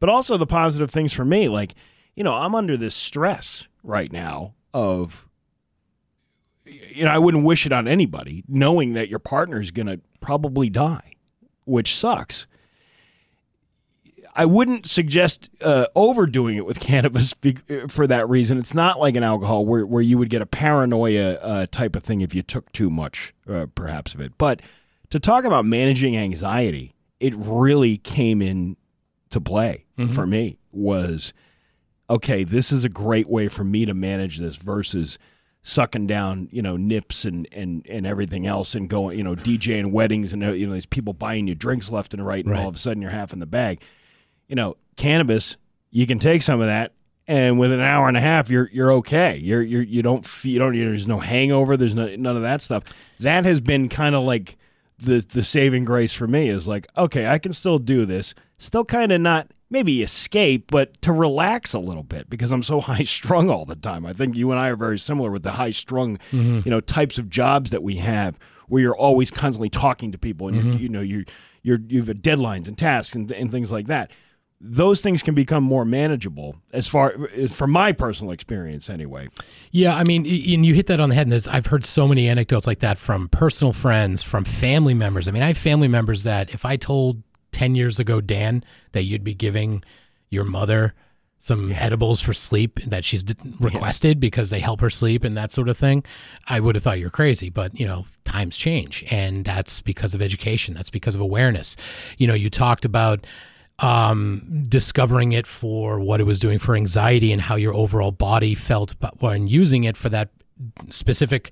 but 0.00 0.08
also 0.08 0.36
the 0.36 0.46
positive 0.46 0.90
things 0.90 1.12
for 1.12 1.24
me. 1.24 1.48
Like, 1.48 1.74
you 2.16 2.24
know, 2.24 2.34
I'm 2.34 2.54
under 2.54 2.76
this 2.76 2.94
stress 2.94 3.68
right 3.84 4.10
now 4.10 4.54
of 4.74 5.28
you 6.64 7.04
know, 7.04 7.10
I 7.10 7.18
wouldn't 7.18 7.44
wish 7.44 7.66
it 7.66 7.72
on 7.72 7.88
anybody, 7.88 8.44
knowing 8.48 8.94
that 8.94 9.08
your 9.08 9.18
partner 9.18 9.60
is 9.60 9.70
going 9.70 9.86
to 9.86 10.00
probably 10.20 10.70
die, 10.70 11.12
which 11.64 11.94
sucks. 11.94 12.46
I 14.34 14.46
wouldn't 14.46 14.86
suggest 14.86 15.50
uh, 15.60 15.86
overdoing 15.94 16.56
it 16.56 16.64
with 16.64 16.80
cannabis 16.90 17.34
be- 17.34 17.58
for 17.88 18.06
that 18.06 18.28
reason. 18.28 18.58
It's 18.58 18.72
not 18.74 18.98
like 18.98 19.14
an 19.16 19.22
alcohol 19.22 19.66
where, 19.66 19.84
where 19.84 20.02
you 20.02 20.16
would 20.18 20.30
get 20.30 20.40
a 20.42 20.46
paranoia 20.46 21.34
uh, 21.34 21.66
type 21.70 21.96
of 21.96 22.02
thing 22.02 22.22
if 22.22 22.34
you 22.34 22.42
took 22.42 22.72
too 22.72 22.88
much, 22.88 23.34
uh, 23.48 23.66
perhaps, 23.74 24.14
of 24.14 24.20
it. 24.20 24.32
But 24.38 24.62
to 25.10 25.20
talk 25.20 25.44
about 25.44 25.66
managing 25.66 26.16
anxiety, 26.16 26.94
it 27.20 27.34
really 27.36 27.98
came 27.98 28.40
in 28.42 28.76
to 29.30 29.40
play 29.40 29.84
Mm-hmm. 29.98 30.12
for 30.14 30.26
me 30.26 30.58
was 30.72 31.32
okay, 32.10 32.44
this 32.44 32.72
is 32.72 32.84
a 32.84 32.88
great 32.88 33.28
way 33.28 33.48
for 33.48 33.62
me 33.64 33.84
to 33.86 33.94
manage 33.94 34.38
this 34.38 34.56
versus 34.56 35.18
sucking 35.62 36.06
down, 36.06 36.48
you 36.50 36.60
know, 36.62 36.76
nips 36.76 37.24
and 37.26 37.46
and 37.52 37.86
and 37.88 38.06
everything 38.06 38.46
else 38.46 38.74
and 38.74 38.88
going, 38.88 39.16
you 39.18 39.22
know, 39.24 39.34
DJing 39.36 39.92
weddings 39.92 40.32
and 40.32 40.42
uh, 40.42 40.52
you 40.52 40.66
know, 40.66 40.72
these 40.72 40.86
people 40.86 41.12
buying 41.12 41.46
you 41.46 41.54
drinks 41.54 41.90
left 41.90 42.14
and 42.14 42.26
right 42.26 42.44
and 42.44 42.52
Right. 42.52 42.62
all 42.62 42.68
of 42.68 42.74
a 42.74 42.78
sudden 42.78 43.02
you're 43.02 43.10
half 43.12 43.32
in 43.34 43.38
the 43.38 43.46
bag. 43.46 43.82
You 44.48 44.56
know, 44.56 44.76
cannabis, 44.96 45.56
you 45.90 46.06
can 46.06 46.18
take 46.18 46.42
some 46.42 46.60
of 46.60 46.66
that 46.66 46.92
and 47.26 47.58
within 47.58 47.80
an 47.80 47.86
hour 47.86 48.08
and 48.08 48.16
a 48.16 48.20
half 48.20 48.50
you're 48.50 48.68
you're 48.72 48.92
okay. 48.92 49.36
You're 49.36 49.62
you're 49.62 49.82
you 49.82 50.02
don't 50.02 50.24
feel, 50.24 50.52
you 50.52 50.58
don't 50.58 50.74
there's 50.74 51.06
no 51.06 51.20
hangover, 51.20 51.76
there's 51.76 51.94
no 51.94 52.14
none 52.16 52.36
of 52.36 52.42
that 52.42 52.60
stuff. 52.60 52.84
That 53.20 53.44
has 53.44 53.60
been 53.60 53.88
kind 53.88 54.14
of 54.14 54.24
like 54.24 54.56
the 54.98 55.20
the 55.20 55.42
saving 55.42 55.84
grace 55.84 56.12
for 56.12 56.26
me 56.26 56.48
is 56.48 56.66
like, 56.68 56.86
okay, 56.96 57.26
I 57.26 57.38
can 57.38 57.52
still 57.52 57.78
do 57.78 58.04
this. 58.04 58.34
Still 58.58 58.84
kind 58.84 59.12
of 59.12 59.20
not 59.20 59.50
maybe 59.70 60.02
escape, 60.02 60.70
but 60.70 61.00
to 61.00 61.12
relax 61.12 61.72
a 61.72 61.78
little 61.78 62.02
bit 62.02 62.28
because 62.28 62.52
I'm 62.52 62.62
so 62.62 62.80
high 62.82 63.02
strung 63.02 63.48
all 63.48 63.64
the 63.64 63.76
time. 63.76 64.04
I 64.04 64.12
think 64.12 64.36
you 64.36 64.50
and 64.50 64.60
I 64.60 64.68
are 64.68 64.76
very 64.76 64.98
similar 64.98 65.30
with 65.30 65.42
the 65.42 65.52
high 65.52 65.70
strung, 65.70 66.18
mm-hmm. 66.30 66.60
you 66.64 66.70
know, 66.70 66.80
types 66.80 67.18
of 67.18 67.30
jobs 67.30 67.70
that 67.70 67.82
we 67.82 67.96
have 67.96 68.38
where 68.68 68.82
you're 68.82 68.96
always 68.96 69.30
constantly 69.30 69.70
talking 69.70 70.12
to 70.12 70.18
people 70.18 70.48
and 70.48 70.56
mm-hmm. 70.56 70.70
you're, 70.72 70.80
you 70.80 70.88
know 70.88 71.00
you 71.00 71.24
you're 71.62 71.78
you've 71.88 72.06
deadlines 72.06 72.68
and 72.68 72.76
tasks 72.76 73.14
and, 73.14 73.30
and 73.32 73.50
things 73.50 73.72
like 73.72 73.86
that. 73.86 74.10
Those 74.64 75.00
things 75.00 75.24
can 75.24 75.34
become 75.34 75.64
more 75.64 75.84
manageable 75.84 76.54
as 76.72 76.86
far 76.86 77.16
from 77.48 77.72
my 77.72 77.90
personal 77.90 78.32
experience 78.32 78.88
anyway. 78.88 79.28
Yeah, 79.72 79.96
I 79.96 80.04
mean, 80.04 80.20
and 80.20 80.64
you 80.64 80.72
hit 80.72 80.86
that 80.86 81.00
on 81.00 81.08
the 81.08 81.16
head. 81.16 81.26
And 81.26 81.48
I've 81.50 81.66
heard 81.66 81.84
so 81.84 82.06
many 82.06 82.28
anecdotes 82.28 82.64
like 82.64 82.78
that 82.78 82.96
from 82.96 83.28
personal 83.28 83.72
friends, 83.72 84.22
from 84.22 84.44
family 84.44 84.94
members. 84.94 85.26
I 85.26 85.32
mean, 85.32 85.42
I 85.42 85.48
have 85.48 85.58
family 85.58 85.88
members 85.88 86.22
that 86.22 86.54
if 86.54 86.64
I 86.64 86.76
told 86.76 87.24
10 87.50 87.74
years 87.74 87.98
ago, 87.98 88.20
Dan, 88.20 88.62
that 88.92 89.02
you'd 89.02 89.24
be 89.24 89.34
giving 89.34 89.82
your 90.30 90.44
mother 90.44 90.94
some 91.40 91.72
edibles 91.72 92.20
for 92.20 92.32
sleep 92.32 92.78
that 92.84 93.04
she's 93.04 93.24
requested 93.58 94.20
because 94.20 94.50
they 94.50 94.60
help 94.60 94.80
her 94.80 94.90
sleep 94.90 95.24
and 95.24 95.36
that 95.36 95.50
sort 95.50 95.68
of 95.68 95.76
thing, 95.76 96.04
I 96.46 96.60
would 96.60 96.76
have 96.76 96.84
thought 96.84 97.00
you're 97.00 97.10
crazy. 97.10 97.50
But, 97.50 97.78
you 97.80 97.84
know, 97.84 98.06
times 98.24 98.56
change. 98.56 99.04
And 99.10 99.44
that's 99.44 99.80
because 99.80 100.14
of 100.14 100.22
education, 100.22 100.72
that's 100.72 100.88
because 100.88 101.16
of 101.16 101.20
awareness. 101.20 101.74
You 102.16 102.28
know, 102.28 102.34
you 102.34 102.48
talked 102.48 102.84
about 102.84 103.26
um, 103.78 104.64
discovering 104.68 105.32
it 105.32 105.46
for 105.46 105.98
what 105.98 106.20
it 106.20 106.24
was 106.24 106.38
doing 106.38 106.58
for 106.58 106.74
anxiety 106.74 107.32
and 107.32 107.40
how 107.40 107.56
your 107.56 107.74
overall 107.74 108.12
body 108.12 108.54
felt 108.54 108.94
when 109.18 109.48
using 109.48 109.84
it 109.84 109.96
for 109.96 110.08
that 110.08 110.30
specific 110.90 111.50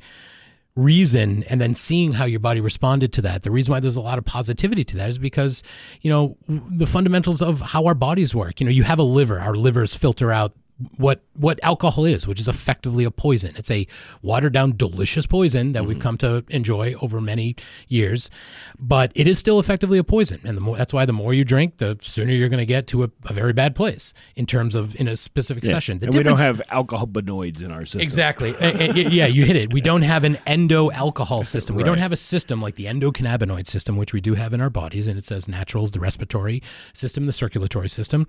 reason 0.77 1.43
and 1.45 1.61
then 1.61 1.75
seeing 1.75 2.13
how 2.13 2.25
your 2.25 2.41
body 2.41 2.61
responded 2.61 3.13
to 3.15 3.23
that. 3.23 3.43
The 3.43 3.51
reason 3.51 3.73
why 3.73 3.81
there's 3.81 3.97
a 3.97 4.01
lot 4.01 4.19
of 4.19 4.25
positivity 4.25 4.85
to 4.85 4.97
that 4.99 5.09
is 5.09 5.19
because 5.19 5.63
you 6.03 6.11
know 6.11 6.37
the 6.49 6.87
fundamentals 6.87 7.43
of 7.43 7.61
how 7.61 7.87
our 7.87 7.95
bodies 7.95 8.35
work. 8.35 8.61
You 8.61 8.67
know 8.67 8.73
you 8.73 8.85
have 8.85 8.99
a 8.99 9.05
liver. 9.05 9.41
Our 9.41 9.55
livers 9.55 9.95
filter 9.95 10.33
out 10.33 10.53
what 10.99 11.23
what 11.35 11.59
alcohol 11.63 12.05
is, 12.05 12.27
which 12.27 12.41
is 12.41 12.49
effectively 12.49 13.05
a 13.05 13.11
poison. 13.11 13.55
It's 13.57 13.71
a 13.71 13.87
watered 14.23 14.53
down, 14.53 14.77
delicious 14.77 15.27
poison 15.27 15.73
that 15.73 15.87
we've 15.87 15.99
come 15.99 16.17
to 16.19 16.45
enjoy 16.51 16.95
over 17.01 17.21
many 17.21 17.57
years, 17.89 18.31
but 18.79 19.13
it 19.15 19.27
is 19.27 19.39
still 19.39 19.59
effectively 19.59 19.99
a 19.99 20.05
poison. 20.05 20.41
And 20.45 20.57
the 20.57 20.61
more, 20.61 20.77
that's 20.77 20.93
why 20.93 21.07
the 21.07 21.13
more 21.13 21.33
you 21.35 21.45
drink, 21.45 21.79
the 21.79 21.99
sooner 22.01 22.33
you're 22.33 22.49
going 22.49 22.59
to 22.59 22.67
get 22.67 22.87
to 22.89 23.05
a, 23.05 23.11
a 23.27 23.33
very 23.33 23.53
bad 23.53 23.75
place 23.75 24.13
in 24.37 24.47
terms 24.47 24.75
of 24.75 24.99
in 25.01 25.09
a 25.09 25.17
specific 25.17 25.65
session. 25.65 25.99
The 25.99 26.07
and 26.07 26.15
we 26.15 26.23
don't 26.23 26.39
have 26.39 26.61
alcoholobonoids 26.71 27.63
in 27.65 27.73
our 27.73 27.83
system. 27.83 28.03
Exactly. 28.03 28.55
Uh, 28.57 28.93
y- 28.95 29.09
yeah, 29.11 29.27
you 29.27 29.45
hit 29.45 29.57
it. 29.57 29.73
We 29.73 29.81
don't 29.81 30.03
have 30.03 30.25
an 30.25 30.39
endo 30.47 30.91
alcohol 30.93 31.43
system. 31.55 31.77
We 31.77 31.83
don't 31.83 31.99
have 31.99 32.13
a 32.13 32.17
system 32.17 32.61
like 32.61 32.77
the 32.77 32.85
endocannabinoid 32.85 33.67
system, 33.67 33.97
which 33.97 34.13
we 34.13 34.21
do 34.21 34.35
have 34.35 34.53
in 34.53 34.61
our 34.61 34.71
bodies. 34.71 35.09
And 35.09 35.19
it 35.19 35.25
says 35.25 35.49
natural 35.49 35.85
is 35.85 35.91
the 35.91 36.01
respiratory 36.01 36.63
system, 36.93 37.27
the 37.27 37.33
circulatory 37.33 37.89
system. 37.89 38.27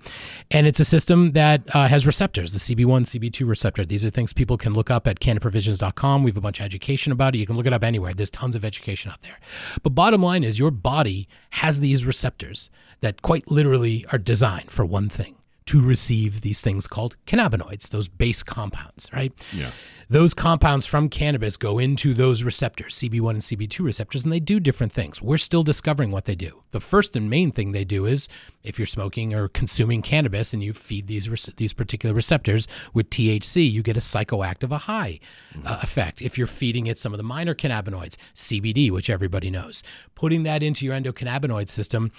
And 0.50 0.66
it's 0.66 0.80
a 0.80 0.84
system 0.84 1.32
that 1.32 1.62
uh, 1.74 1.86
has 1.88 2.06
receptors, 2.06 2.41
the 2.50 2.58
CB1, 2.58 3.02
CB2 3.02 3.46
receptor. 3.46 3.84
These 3.84 4.04
are 4.04 4.10
things 4.10 4.32
people 4.32 4.58
can 4.58 4.72
look 4.72 4.90
up 4.90 5.06
at 5.06 5.20
cannabisprovisions.com. 5.20 6.24
We 6.24 6.30
have 6.30 6.36
a 6.36 6.40
bunch 6.40 6.58
of 6.58 6.66
education 6.66 7.12
about 7.12 7.36
it. 7.36 7.38
You 7.38 7.46
can 7.46 7.56
look 7.56 7.66
it 7.66 7.72
up 7.72 7.84
anywhere. 7.84 8.14
There's 8.14 8.30
tons 8.30 8.56
of 8.56 8.64
education 8.64 9.12
out 9.12 9.20
there. 9.22 9.38
But 9.84 9.90
bottom 9.90 10.22
line 10.22 10.42
is 10.42 10.58
your 10.58 10.72
body 10.72 11.28
has 11.50 11.78
these 11.78 12.04
receptors 12.04 12.70
that 13.02 13.22
quite 13.22 13.48
literally 13.48 14.04
are 14.10 14.18
designed 14.18 14.72
for 14.72 14.84
one 14.84 15.08
thing 15.08 15.36
to 15.66 15.80
receive 15.80 16.40
these 16.40 16.60
things 16.60 16.86
called 16.86 17.16
cannabinoids, 17.26 17.90
those 17.90 18.08
base 18.08 18.42
compounds, 18.42 19.08
right? 19.12 19.32
Yeah. 19.52 19.70
Those 20.08 20.34
compounds 20.34 20.84
from 20.84 21.08
cannabis 21.08 21.56
go 21.56 21.78
into 21.78 22.12
those 22.12 22.42
receptors, 22.42 22.94
CB1 22.96 23.30
and 23.30 23.40
CB2 23.40 23.80
receptors, 23.80 24.24
and 24.24 24.32
they 24.32 24.40
do 24.40 24.60
different 24.60 24.92
things. 24.92 25.22
We're 25.22 25.38
still 25.38 25.62
discovering 25.62 26.10
what 26.10 26.26
they 26.26 26.34
do. 26.34 26.62
The 26.72 26.80
first 26.80 27.16
and 27.16 27.30
main 27.30 27.52
thing 27.52 27.72
they 27.72 27.84
do 27.84 28.06
is 28.06 28.28
if 28.62 28.78
you're 28.78 28.86
smoking 28.86 29.34
or 29.34 29.48
consuming 29.48 30.02
cannabis 30.02 30.52
and 30.52 30.62
you 30.62 30.72
feed 30.72 31.06
these 31.06 31.28
these 31.56 31.72
particular 31.72 32.14
receptors 32.14 32.68
with 32.92 33.08
THC, 33.10 33.70
you 33.70 33.82
get 33.82 33.96
a 33.96 34.00
psychoactive, 34.00 34.70
a 34.70 34.78
high 34.78 35.20
uh, 35.64 35.78
effect. 35.82 36.20
If 36.20 36.36
you're 36.36 36.46
feeding 36.46 36.86
it 36.86 36.98
some 36.98 37.12
of 37.14 37.18
the 37.18 37.24
minor 37.24 37.54
cannabinoids, 37.54 38.16
CBD, 38.34 38.90
which 38.90 39.08
everybody 39.08 39.50
knows, 39.50 39.82
putting 40.14 40.42
that 40.42 40.62
into 40.62 40.84
your 40.84 40.94
endocannabinoid 40.94 41.68
system 41.68 42.10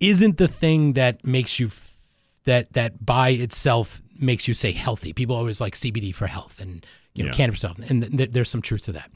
isn't 0.00 0.36
the 0.36 0.48
thing 0.48 0.92
that 0.92 1.24
makes 1.24 1.58
you 1.58 1.68
that 2.48 2.72
that 2.72 3.04
by 3.04 3.30
itself 3.30 4.02
makes 4.18 4.48
you 4.48 4.54
say 4.54 4.72
healthy. 4.72 5.12
People 5.12 5.36
always 5.36 5.60
like 5.60 5.74
CBD 5.74 6.14
for 6.14 6.26
health 6.26 6.60
and 6.60 6.84
you 7.14 7.22
know 7.24 7.30
Yeah. 7.30 7.34
cannabis 7.36 7.62
health, 7.62 7.78
and 7.90 8.02
th- 8.02 8.16
th- 8.16 8.30
there's 8.32 8.50
some 8.50 8.62
truth 8.62 8.82
to 8.86 8.92
that. 8.92 9.10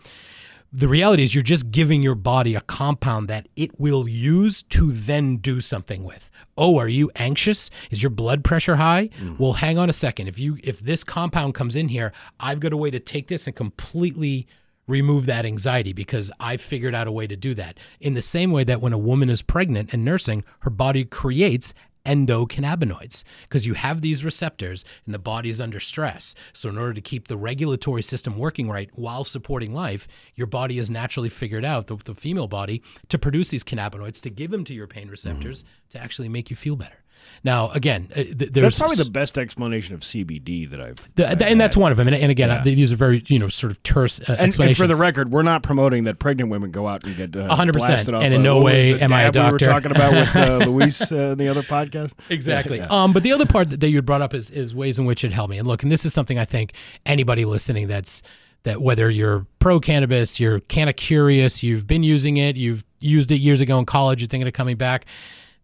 The 0.74 0.88
reality 0.88 1.22
is 1.22 1.34
you're 1.34 1.42
just 1.42 1.70
giving 1.70 2.00
your 2.02 2.14
body 2.14 2.54
a 2.54 2.62
compound 2.62 3.28
that 3.28 3.46
it 3.56 3.78
will 3.78 4.08
use 4.08 4.62
to 4.76 4.90
then 4.92 5.36
do 5.36 5.60
something 5.60 6.02
with. 6.02 6.30
Oh, 6.56 6.78
are 6.78 6.88
you 6.88 7.10
anxious? 7.16 7.68
Is 7.90 8.02
your 8.02 8.08
blood 8.10 8.42
pressure 8.42 8.76
high? 8.76 9.10
Mm. 9.20 9.38
Well, 9.38 9.52
hang 9.52 9.76
on 9.76 9.90
a 9.90 9.92
second. 9.92 10.28
If 10.28 10.38
you 10.38 10.56
if 10.64 10.80
this 10.80 11.04
compound 11.04 11.54
comes 11.54 11.76
in 11.76 11.88
here, 11.88 12.12
I've 12.40 12.60
got 12.60 12.72
a 12.72 12.76
way 12.76 12.90
to 12.90 13.00
take 13.00 13.28
this 13.28 13.46
and 13.46 13.54
completely 13.56 14.46
remove 14.88 15.26
that 15.26 15.44
anxiety 15.46 15.92
because 15.92 16.30
I 16.40 16.56
figured 16.56 16.94
out 16.94 17.06
a 17.06 17.12
way 17.12 17.26
to 17.26 17.36
do 17.36 17.54
that. 17.54 17.78
In 18.00 18.14
the 18.14 18.22
same 18.22 18.50
way 18.50 18.64
that 18.64 18.80
when 18.80 18.92
a 18.92 18.98
woman 18.98 19.30
is 19.30 19.40
pregnant 19.42 19.92
and 19.92 20.04
nursing, 20.04 20.42
her 20.60 20.70
body 20.70 21.04
creates 21.04 21.72
endocannabinoids 22.04 23.24
because 23.42 23.66
you 23.66 23.74
have 23.74 24.00
these 24.00 24.24
receptors 24.24 24.84
and 25.06 25.14
the 25.14 25.18
body 25.18 25.48
is 25.48 25.60
under 25.60 25.80
stress. 25.80 26.34
So, 26.52 26.68
in 26.68 26.78
order 26.78 26.94
to 26.94 27.00
keep 27.00 27.28
the 27.28 27.36
regulatory 27.36 28.02
system 28.02 28.36
working 28.36 28.68
right 28.68 28.90
while 28.94 29.24
supporting 29.24 29.74
life, 29.74 30.08
your 30.34 30.46
body 30.46 30.76
has 30.76 30.90
naturally 30.90 31.28
figured 31.28 31.64
out, 31.64 31.86
the, 31.86 31.96
the 31.96 32.14
female 32.14 32.48
body, 32.48 32.82
to 33.08 33.18
produce 33.18 33.50
these 33.50 33.64
cannabinoids 33.64 34.20
to 34.22 34.30
give 34.30 34.50
them 34.50 34.64
to 34.64 34.74
your 34.74 34.86
pain 34.86 35.08
receptors 35.08 35.64
mm. 35.64 35.66
to 35.90 35.98
actually 35.98 36.28
make 36.28 36.50
you 36.50 36.56
feel 36.56 36.76
better. 36.76 37.01
Now, 37.44 37.70
again, 37.70 38.08
uh, 38.12 38.14
th- 38.14 38.36
there's 38.36 38.52
That's 38.52 38.78
probably 38.78 38.96
the 38.96 39.10
best 39.10 39.36
explanation 39.36 39.94
of 39.94 40.00
CBD 40.00 40.70
that 40.70 40.80
I've. 40.80 41.14
the- 41.16 41.30
I've 41.30 41.42
and 41.42 41.60
that's 41.60 41.74
had. 41.74 41.80
one 41.80 41.90
of 41.92 41.98
them. 41.98 42.06
And, 42.08 42.16
and 42.16 42.30
again, 42.30 42.50
uh, 42.50 42.62
these 42.64 42.92
are 42.92 42.96
very, 42.96 43.24
you 43.26 43.38
know, 43.38 43.48
sort 43.48 43.72
of 43.72 43.82
terse 43.82 44.20
uh, 44.20 44.36
And, 44.38 44.58
and 44.60 44.76
for 44.76 44.86
the 44.86 44.96
record, 44.96 45.32
we're 45.32 45.42
not 45.42 45.62
promoting 45.62 46.04
that 46.04 46.18
pregnant 46.18 46.50
women 46.50 46.70
go 46.70 46.86
out 46.86 47.04
and 47.04 47.16
get 47.16 47.34
uh, 47.34 47.48
100%. 47.54 47.72
blasted 47.72 48.14
off. 48.14 48.22
And 48.22 48.32
in 48.32 48.40
uh, 48.40 48.44
no 48.44 48.60
way 48.60 49.00
am 49.00 49.12
I 49.12 49.22
a 49.22 49.32
dab 49.32 49.46
We 49.46 49.52
were 49.52 49.58
talking 49.58 49.90
about 49.90 50.12
with 50.12 50.36
uh, 50.36 50.56
Luis 50.66 51.10
uh, 51.10 51.16
in 51.16 51.38
the 51.38 51.48
other 51.48 51.62
podcast. 51.62 52.12
Exactly. 52.30 52.78
Yeah. 52.78 52.86
Um, 52.88 53.12
but 53.12 53.22
the 53.22 53.32
other 53.32 53.46
part 53.46 53.70
that, 53.70 53.80
that 53.80 53.90
you 53.90 54.00
brought 54.02 54.22
up 54.22 54.32
is, 54.34 54.48
is 54.50 54.74
ways 54.74 54.98
in 54.98 55.04
which 55.04 55.22
it 55.24 55.32
helped 55.32 55.50
me. 55.50 55.58
And 55.58 55.66
look, 55.68 55.82
and 55.82 55.92
this 55.92 56.04
is 56.06 56.14
something 56.14 56.38
I 56.38 56.44
think 56.44 56.74
anybody 57.04 57.44
listening 57.44 57.88
that's 57.88 58.22
that 58.62 58.80
whether 58.80 59.10
you're 59.10 59.46
pro 59.58 59.80
cannabis, 59.80 60.38
you're 60.40 60.60
kind 60.60 60.88
of 60.88 60.96
curious, 60.96 61.62
you've 61.62 61.86
been 61.86 62.02
using 62.02 62.36
it, 62.36 62.56
you've 62.56 62.84
used 63.00 63.30
it 63.32 63.36
years 63.36 63.60
ago 63.60 63.78
in 63.78 63.84
college, 63.86 64.20
you're 64.20 64.28
thinking 64.28 64.46
of 64.46 64.54
coming 64.54 64.76
back. 64.76 65.06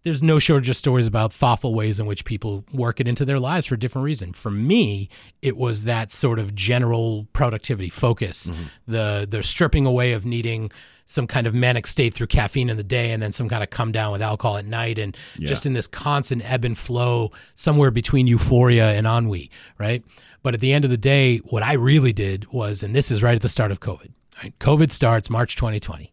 There's 0.05 0.23
no 0.23 0.39
shortage 0.39 0.69
of 0.69 0.77
stories 0.77 1.07
about 1.07 1.33
thoughtful 1.33 1.75
ways 1.75 1.99
in 2.01 2.07
which 2.07 2.25
people 2.25 2.65
work 2.73 3.01
it 3.01 3.09
into 3.09 3.25
their 3.25 3.39
lives 3.39 3.67
for 3.67 3.77
different 3.77 4.05
reasons. 4.05 4.39
For 4.39 4.51
me, 4.51 5.09
it 5.43 5.57
was 5.57 5.85
that 5.85 6.13
sort 6.13 6.39
of 6.39 6.55
general 6.55 7.27
productivity 7.33 7.91
focus, 7.91 8.51
mm-hmm. 8.51 8.63
the 8.93 9.27
the 9.29 9.43
stripping 9.43 9.87
away 9.87 10.13
of 10.13 10.25
needing 10.25 10.71
some 11.09 11.27
kind 11.27 11.47
of 11.47 11.55
manic 11.55 11.87
state 11.87 12.13
through 12.13 12.27
caffeine 12.27 12.69
in 12.69 12.77
the 12.77 12.85
day 12.85 13.13
and 13.13 13.23
then 13.23 13.33
some 13.33 13.49
kind 13.49 13.63
of 13.63 13.71
come 13.71 13.91
down 13.91 14.13
with 14.13 14.21
alcohol 14.21 14.59
at 14.59 14.67
night 14.67 14.99
and 14.99 15.17
just 15.39 15.65
in 15.65 15.73
this 15.73 15.87
constant 15.87 16.43
ebb 16.45 16.67
and 16.67 16.77
flow 16.77 17.33
somewhere 17.55 17.91
between 17.91 18.27
euphoria 18.27 18.91
and 18.93 19.07
ennui, 19.07 19.51
right? 19.79 20.05
But 20.43 20.53
at 20.53 20.61
the 20.61 20.73
end 20.73 20.85
of 20.85 20.91
the 20.91 20.99
day, 20.99 21.39
what 21.39 21.63
I 21.63 21.73
really 21.73 22.13
did 22.13 22.47
was, 22.53 22.83
and 22.83 22.95
this 22.95 23.11
is 23.11 23.23
right 23.23 23.35
at 23.35 23.41
the 23.41 23.49
start 23.49 23.73
of 23.73 23.81
COVID. 23.81 24.11
Right? 24.43 24.57
COVID 24.61 24.93
starts 24.93 25.31
March 25.31 25.57
2020. 25.57 26.13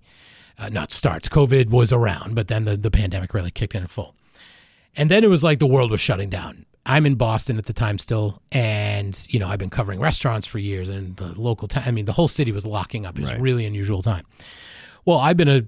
Uh, 0.57 0.69
not 0.69 0.91
starts. 0.91 1.27
COVID 1.27 1.69
was 1.69 1.91
around, 1.91 2.35
but 2.35 2.47
then 2.47 2.65
the, 2.65 2.77
the 2.77 2.91
pandemic 2.91 3.33
really 3.33 3.51
kicked 3.51 3.75
in 3.75 3.81
in 3.81 3.87
full. 3.87 4.15
And 4.95 5.11
then 5.11 5.23
it 5.23 5.27
was 5.27 5.43
like 5.43 5.59
the 5.59 5.67
world 5.67 5.91
was 5.91 5.99
shutting 5.99 6.29
down. 6.29 6.65
I'm 6.85 7.05
in 7.05 7.15
Boston 7.15 7.57
at 7.57 7.65
the 7.65 7.73
time 7.73 7.97
still, 7.97 8.41
and 8.51 9.25
you 9.29 9.39
know 9.39 9.47
I've 9.47 9.59
been 9.59 9.71
covering 9.71 9.99
restaurants 9.99 10.45
for 10.45 10.59
years, 10.59 10.89
and 10.89 11.15
the 11.17 11.39
local 11.39 11.67
time. 11.67 11.83
I 11.87 11.91
mean, 11.91 12.05
the 12.05 12.11
whole 12.11 12.27
city 12.27 12.51
was 12.51 12.65
locking 12.65 13.05
up. 13.05 13.17
It 13.17 13.21
was 13.21 13.31
a 13.31 13.39
really 13.39 13.65
unusual 13.65 14.03
time. 14.03 14.23
Well, 15.05 15.17
I've 15.19 15.37
been 15.37 15.49
a 15.49 15.63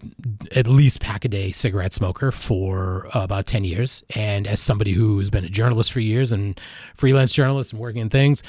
at 0.56 0.68
least 0.68 1.00
pack 1.00 1.26
a 1.26 1.28
day 1.28 1.52
cigarette 1.52 1.94
smoker 1.94 2.32
for 2.32 3.08
uh, 3.16 3.22
about 3.22 3.48
ten 3.48 3.64
years, 3.64 4.04
and 4.16 4.46
as 4.46 4.60
somebody 4.60 4.92
who's 4.92 5.32
been 5.32 5.44
a 5.44 5.50
journalist 5.50 5.92
for 5.92 6.00
years 6.02 6.32
and 6.32 6.60
freelance 6.96 7.34
journalist 7.34 7.74
and 7.74 7.82
working 7.82 8.02
in 8.02 8.10
things, 8.10 8.44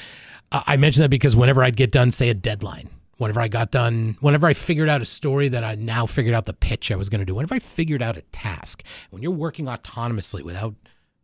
uh, 0.51 0.61
I 0.67 0.77
mention 0.77 1.01
that 1.01 1.09
because 1.09 1.35
whenever 1.35 1.63
I'd 1.63 1.75
get 1.75 1.91
done, 1.91 2.11
say 2.11 2.29
a 2.29 2.35
deadline, 2.35 2.87
whenever 3.19 3.41
I 3.41 3.49
got 3.49 3.71
done, 3.71 4.17
whenever 4.21 4.47
I 4.47 4.53
figured 4.53 4.89
out 4.89 5.01
a 5.01 5.05
story 5.05 5.49
that 5.49 5.63
I 5.63 5.75
now 5.75 6.05
figured 6.05 6.33
out 6.33 6.45
the 6.45 6.53
pitch 6.53 6.89
I 6.89 6.95
was 6.95 7.09
going 7.09 7.19
to 7.19 7.25
do, 7.25 7.35
whenever 7.35 7.53
I 7.53 7.59
figured 7.59 8.01
out 8.01 8.17
a 8.17 8.21
task, 8.31 8.81
when 9.11 9.21
you're 9.21 9.31
working 9.31 9.65
autonomously 9.65 10.41
without 10.41 10.73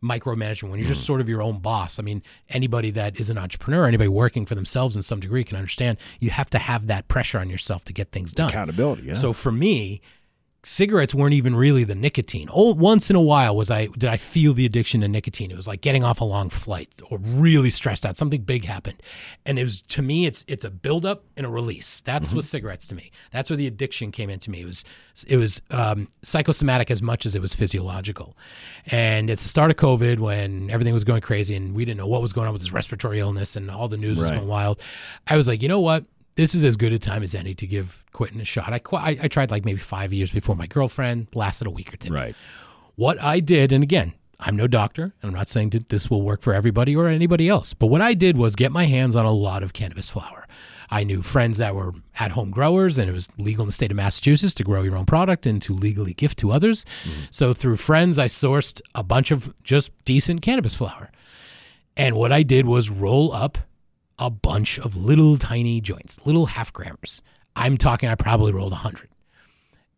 micromanagement, 0.04 0.70
when 0.70 0.78
you're 0.78 0.88
just 0.88 1.00
hmm. 1.00 1.06
sort 1.06 1.20
of 1.22 1.28
your 1.28 1.42
own 1.42 1.58
boss. 1.58 1.98
I 1.98 2.02
mean, 2.02 2.22
anybody 2.50 2.90
that 2.92 3.18
is 3.18 3.30
an 3.30 3.38
entrepreneur, 3.38 3.86
anybody 3.86 4.08
working 4.08 4.44
for 4.44 4.54
themselves 4.54 4.94
in 4.94 5.02
some 5.02 5.20
degree 5.20 5.42
can 5.42 5.56
understand 5.56 5.96
you 6.20 6.28
have 6.30 6.50
to 6.50 6.58
have 6.58 6.86
that 6.88 7.08
pressure 7.08 7.38
on 7.38 7.48
yourself 7.48 7.84
to 7.84 7.94
get 7.94 8.12
things 8.12 8.34
done. 8.34 8.50
Accountability, 8.50 9.04
yeah. 9.04 9.14
So 9.14 9.32
for 9.32 9.50
me, 9.50 10.02
cigarettes 10.66 11.14
weren't 11.14 11.32
even 11.32 11.54
really 11.54 11.84
the 11.84 11.94
nicotine. 11.94 12.48
Oh, 12.52 12.74
once 12.74 13.08
in 13.08 13.14
a 13.14 13.20
while 13.20 13.56
was 13.56 13.70
I 13.70 13.86
did 13.86 14.10
I 14.10 14.16
feel 14.16 14.52
the 14.52 14.66
addiction 14.66 15.00
to 15.02 15.08
nicotine. 15.08 15.50
It 15.50 15.56
was 15.56 15.68
like 15.68 15.80
getting 15.80 16.02
off 16.02 16.20
a 16.20 16.24
long 16.24 16.50
flight 16.50 16.88
or 17.08 17.18
really 17.18 17.70
stressed 17.70 18.04
out. 18.04 18.16
Something 18.16 18.42
big 18.42 18.64
happened, 18.64 19.00
and 19.46 19.58
it 19.58 19.64
was 19.64 19.80
to 19.82 20.02
me 20.02 20.26
it's 20.26 20.44
it's 20.48 20.64
a 20.64 20.70
buildup 20.70 21.24
and 21.36 21.46
a 21.46 21.48
release. 21.48 22.00
That's 22.00 22.32
what 22.32 22.44
cigarettes 22.44 22.88
to 22.88 22.94
me. 22.94 23.12
That's 23.30 23.48
where 23.48 23.56
the 23.56 23.68
addiction 23.68 24.10
came 24.10 24.28
into 24.28 24.50
me. 24.50 24.62
It 24.62 24.66
was 24.66 24.84
it 25.28 25.36
was 25.36 25.62
um, 25.70 26.08
psychosomatic 26.22 26.90
as 26.90 27.00
much 27.00 27.26
as 27.26 27.36
it 27.36 27.40
was 27.40 27.54
physiological, 27.54 28.36
and 28.86 29.30
it's 29.30 29.44
the 29.44 29.48
start 29.48 29.70
of 29.70 29.76
COVID 29.76 30.18
when 30.18 30.68
everything 30.70 30.92
was 30.92 31.04
going 31.04 31.20
crazy 31.20 31.54
and 31.54 31.74
we 31.74 31.84
didn't 31.84 31.98
know 31.98 32.08
what 32.08 32.22
was 32.22 32.32
going 32.32 32.48
on 32.48 32.52
with 32.52 32.62
this 32.62 32.72
respiratory 32.72 33.20
illness 33.20 33.54
and 33.54 33.70
all 33.70 33.86
the 33.88 33.96
news 33.96 34.18
was 34.18 34.30
going 34.30 34.48
wild. 34.48 34.82
I 35.28 35.36
was 35.36 35.46
like, 35.46 35.62
you 35.62 35.68
know 35.68 35.80
what? 35.80 36.04
This 36.36 36.54
is 36.54 36.64
as 36.64 36.76
good 36.76 36.92
a 36.92 36.98
time 36.98 37.22
as 37.22 37.34
any 37.34 37.54
to 37.54 37.66
give 37.66 38.04
quitting 38.12 38.40
a 38.40 38.44
shot. 38.44 38.72
I, 38.72 38.78
qu- 38.78 38.96
I 38.96 39.18
I 39.22 39.28
tried 39.28 39.50
like 39.50 39.64
maybe 39.64 39.78
five 39.80 40.12
years 40.12 40.30
before 40.30 40.54
my 40.54 40.66
girlfriend 40.66 41.26
lasted 41.34 41.66
a 41.66 41.70
week 41.70 41.92
or 41.92 41.96
two. 41.96 42.14
right. 42.14 42.34
What 42.94 43.20
I 43.20 43.40
did, 43.40 43.72
and 43.72 43.82
again, 43.82 44.14
I'm 44.40 44.56
no 44.56 44.66
doctor, 44.66 45.02
and 45.02 45.30
I'm 45.30 45.34
not 45.34 45.50
saying 45.50 45.70
that 45.70 45.88
this 45.90 46.08
will 46.08 46.22
work 46.22 46.40
for 46.40 46.54
everybody 46.54 46.96
or 46.96 47.08
anybody 47.08 47.48
else, 47.48 47.74
but 47.74 47.88
what 47.88 48.00
I 48.00 48.14
did 48.14 48.38
was 48.38 48.56
get 48.56 48.72
my 48.72 48.84
hands 48.84 49.16
on 49.16 49.26
a 49.26 49.32
lot 49.32 49.62
of 49.62 49.72
cannabis 49.74 50.08
flower. 50.08 50.46
I 50.90 51.04
knew 51.04 51.20
friends 51.20 51.58
that 51.58 51.74
were 51.74 51.92
at 52.20 52.30
home 52.30 52.50
growers, 52.50 52.98
and 52.98 53.10
it 53.10 53.12
was 53.12 53.28
legal 53.38 53.62
in 53.64 53.66
the 53.66 53.72
state 53.72 53.90
of 53.90 53.96
Massachusetts 53.96 54.54
to 54.54 54.64
grow 54.64 54.82
your 54.82 54.96
own 54.96 55.04
product 55.04 55.44
and 55.46 55.60
to 55.62 55.74
legally 55.74 56.14
gift 56.14 56.38
to 56.38 56.52
others. 56.52 56.84
Mm-hmm. 57.04 57.20
So 57.30 57.52
through 57.54 57.76
friends, 57.76 58.18
I 58.18 58.26
sourced 58.26 58.80
a 58.94 59.02
bunch 59.02 59.30
of 59.30 59.52
just 59.62 59.90
decent 60.04 60.42
cannabis 60.42 60.76
flower. 60.76 61.10
And 61.96 62.16
what 62.16 62.32
I 62.32 62.42
did 62.42 62.66
was 62.66 62.88
roll 62.88 63.32
up 63.32 63.58
a 64.18 64.30
bunch 64.30 64.78
of 64.78 64.96
little 64.96 65.36
tiny 65.36 65.80
joints, 65.80 66.24
little 66.26 66.46
half 66.46 66.72
grammers. 66.72 67.22
I'm 67.54 67.76
talking, 67.76 68.08
I 68.08 68.14
probably 68.14 68.52
rolled 68.52 68.72
100. 68.72 69.08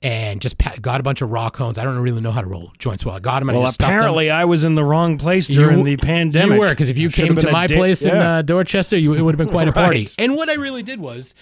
And 0.00 0.40
just 0.40 0.57
got 0.81 1.00
a 1.00 1.02
bunch 1.02 1.22
of 1.22 1.31
raw 1.31 1.50
cones. 1.50 1.76
I 1.76 1.83
don't 1.83 1.98
really 1.98 2.20
know 2.20 2.31
how 2.31 2.40
to 2.40 2.46
roll 2.46 2.72
joints 2.78 3.04
well. 3.04 3.16
I 3.16 3.18
got 3.18 3.40
them 3.40 3.48
and 3.48 3.59
I 3.59 3.62
Well, 3.62 3.72
them. 3.72 3.90
apparently 3.90 4.31
I 4.31 4.44
was 4.44 4.62
in 4.62 4.76
the 4.76 4.85
wrong 4.85 5.18
place 5.18 5.48
during 5.48 5.83
the 5.83 5.96
pandemic. 5.96 6.54
You 6.54 6.61
were 6.61 6.68
because 6.70 6.88
if 6.88 6.96
you 6.98 7.09
I 7.09 7.11
came 7.11 7.35
to 7.35 7.50
my 7.50 7.66
dick- 7.66 7.76
place 7.76 8.04
in 8.07 8.14
uh, 8.16 8.42
Dorchester, 8.42 8.96
you, 8.96 9.14
it 9.14 9.22
would 9.22 9.35
have 9.35 9.38
been 9.44 9.48
quite 9.52 9.66
a 9.66 9.72
party. 9.72 10.07
And 10.18 10.37
what 10.37 10.48
I 10.48 10.54
really 10.54 10.85
did 10.85 11.00
was, 11.00 11.35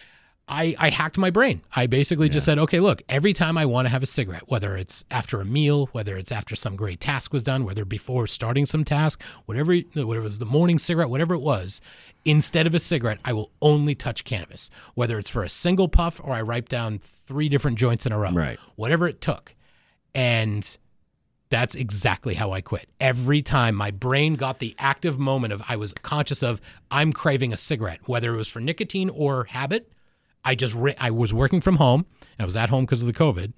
I, 0.48 0.76
I 0.78 0.90
hacked 0.90 1.18
my 1.18 1.30
brain. 1.30 1.60
I 1.74 1.88
basically 1.88 2.28
just 2.28 2.46
said, 2.46 2.56
okay, 2.60 2.78
look, 2.78 3.02
every 3.08 3.32
time 3.32 3.58
I 3.58 3.66
want 3.66 3.86
to 3.86 3.90
have 3.90 4.04
a 4.04 4.06
cigarette, 4.06 4.44
whether 4.46 4.76
it's 4.76 5.04
after 5.10 5.40
a 5.40 5.44
meal, 5.44 5.86
whether 5.86 6.16
it's 6.16 6.30
after 6.30 6.54
some 6.54 6.76
great 6.76 7.00
task 7.00 7.32
was 7.32 7.42
done, 7.42 7.64
whether 7.64 7.84
before 7.84 8.28
starting 8.28 8.64
some 8.64 8.84
task, 8.84 9.22
whatever, 9.46 9.74
whatever 9.74 10.16
it 10.18 10.22
was 10.22 10.38
the 10.38 10.46
morning 10.46 10.78
cigarette, 10.78 11.10
whatever 11.10 11.34
it 11.34 11.40
was, 11.40 11.80
instead 12.24 12.64
of 12.68 12.76
a 12.76 12.78
cigarette, 12.78 13.18
I 13.24 13.32
will 13.32 13.50
only 13.60 13.96
touch 13.96 14.22
cannabis, 14.22 14.70
whether 14.94 15.18
it's 15.18 15.28
for 15.28 15.42
a 15.42 15.48
single 15.48 15.88
puff 15.88 16.20
or 16.22 16.32
I 16.32 16.42
write 16.42 16.68
down 16.68 16.98
three 17.00 17.48
different 17.48 17.76
joints 17.76 18.06
in 18.06 18.12
a 18.12 18.18
row, 18.18 18.30
Right. 18.30 18.60
whatever 18.76 19.08
it 19.08 19.20
took. 19.20 19.52
And 20.14 20.78
that's 21.48 21.74
exactly 21.74 22.34
how 22.34 22.52
I 22.52 22.60
quit. 22.60 22.88
Every 23.00 23.42
time 23.42 23.74
my 23.74 23.90
brain 23.90 24.34
got 24.36 24.60
the 24.60 24.76
active 24.78 25.18
moment 25.18 25.52
of 25.52 25.62
I 25.68 25.74
was 25.74 25.92
conscious 25.92 26.44
of 26.44 26.60
I'm 26.92 27.12
craving 27.12 27.52
a 27.52 27.56
cigarette, 27.56 28.00
whether 28.06 28.32
it 28.32 28.36
was 28.36 28.46
for 28.48 28.60
nicotine 28.60 29.10
or 29.10 29.44
habit. 29.44 29.90
I 30.46 30.54
just 30.54 30.74
ri- 30.74 30.94
I 30.98 31.10
was 31.10 31.34
working 31.34 31.60
from 31.60 31.76
home 31.76 32.06
and 32.20 32.40
I 32.40 32.44
was 32.44 32.56
at 32.56 32.68
home 32.70 32.84
because 32.84 33.02
of 33.02 33.06
the 33.06 33.12
COVID, 33.12 33.52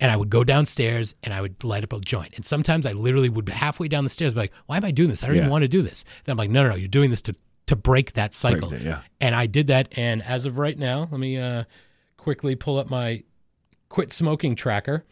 and 0.00 0.10
I 0.10 0.16
would 0.16 0.28
go 0.28 0.44
downstairs 0.44 1.14
and 1.22 1.32
I 1.32 1.40
would 1.40 1.62
light 1.64 1.84
up 1.84 1.92
a 1.92 2.00
joint. 2.00 2.34
And 2.36 2.44
sometimes 2.44 2.84
I 2.84 2.92
literally 2.92 3.28
would 3.30 3.44
be 3.44 3.52
halfway 3.52 3.88
down 3.88 4.04
the 4.04 4.10
stairs 4.10 4.34
be 4.34 4.40
like, 4.40 4.52
"Why 4.66 4.76
am 4.76 4.84
I 4.84 4.90
doing 4.90 5.08
this? 5.08 5.22
I 5.22 5.28
don't 5.28 5.36
Yeah. 5.36 5.42
even 5.42 5.50
want 5.50 5.62
to 5.62 5.68
do 5.68 5.80
this." 5.82 6.04
Then 6.24 6.32
I'm 6.32 6.36
like, 6.38 6.50
"No, 6.50 6.62
no, 6.64 6.70
no! 6.70 6.74
You're 6.74 6.88
doing 6.88 7.10
this 7.10 7.22
to 7.22 7.34
to 7.66 7.76
break 7.76 8.12
that 8.12 8.34
cycle." 8.34 8.72
it, 8.74 8.82
yeah. 8.82 9.00
And 9.20 9.34
I 9.34 9.46
did 9.46 9.68
that. 9.68 9.88
And 9.96 10.22
as 10.22 10.44
of 10.44 10.58
right 10.58 10.78
now, 10.78 11.08
let 11.10 11.18
me 11.20 11.38
uh, 11.38 11.64
quickly 12.16 12.56
pull 12.56 12.78
up 12.78 12.90
my 12.90 13.22
quit 13.88 14.12
smoking 14.12 14.54
tracker. 14.56 15.04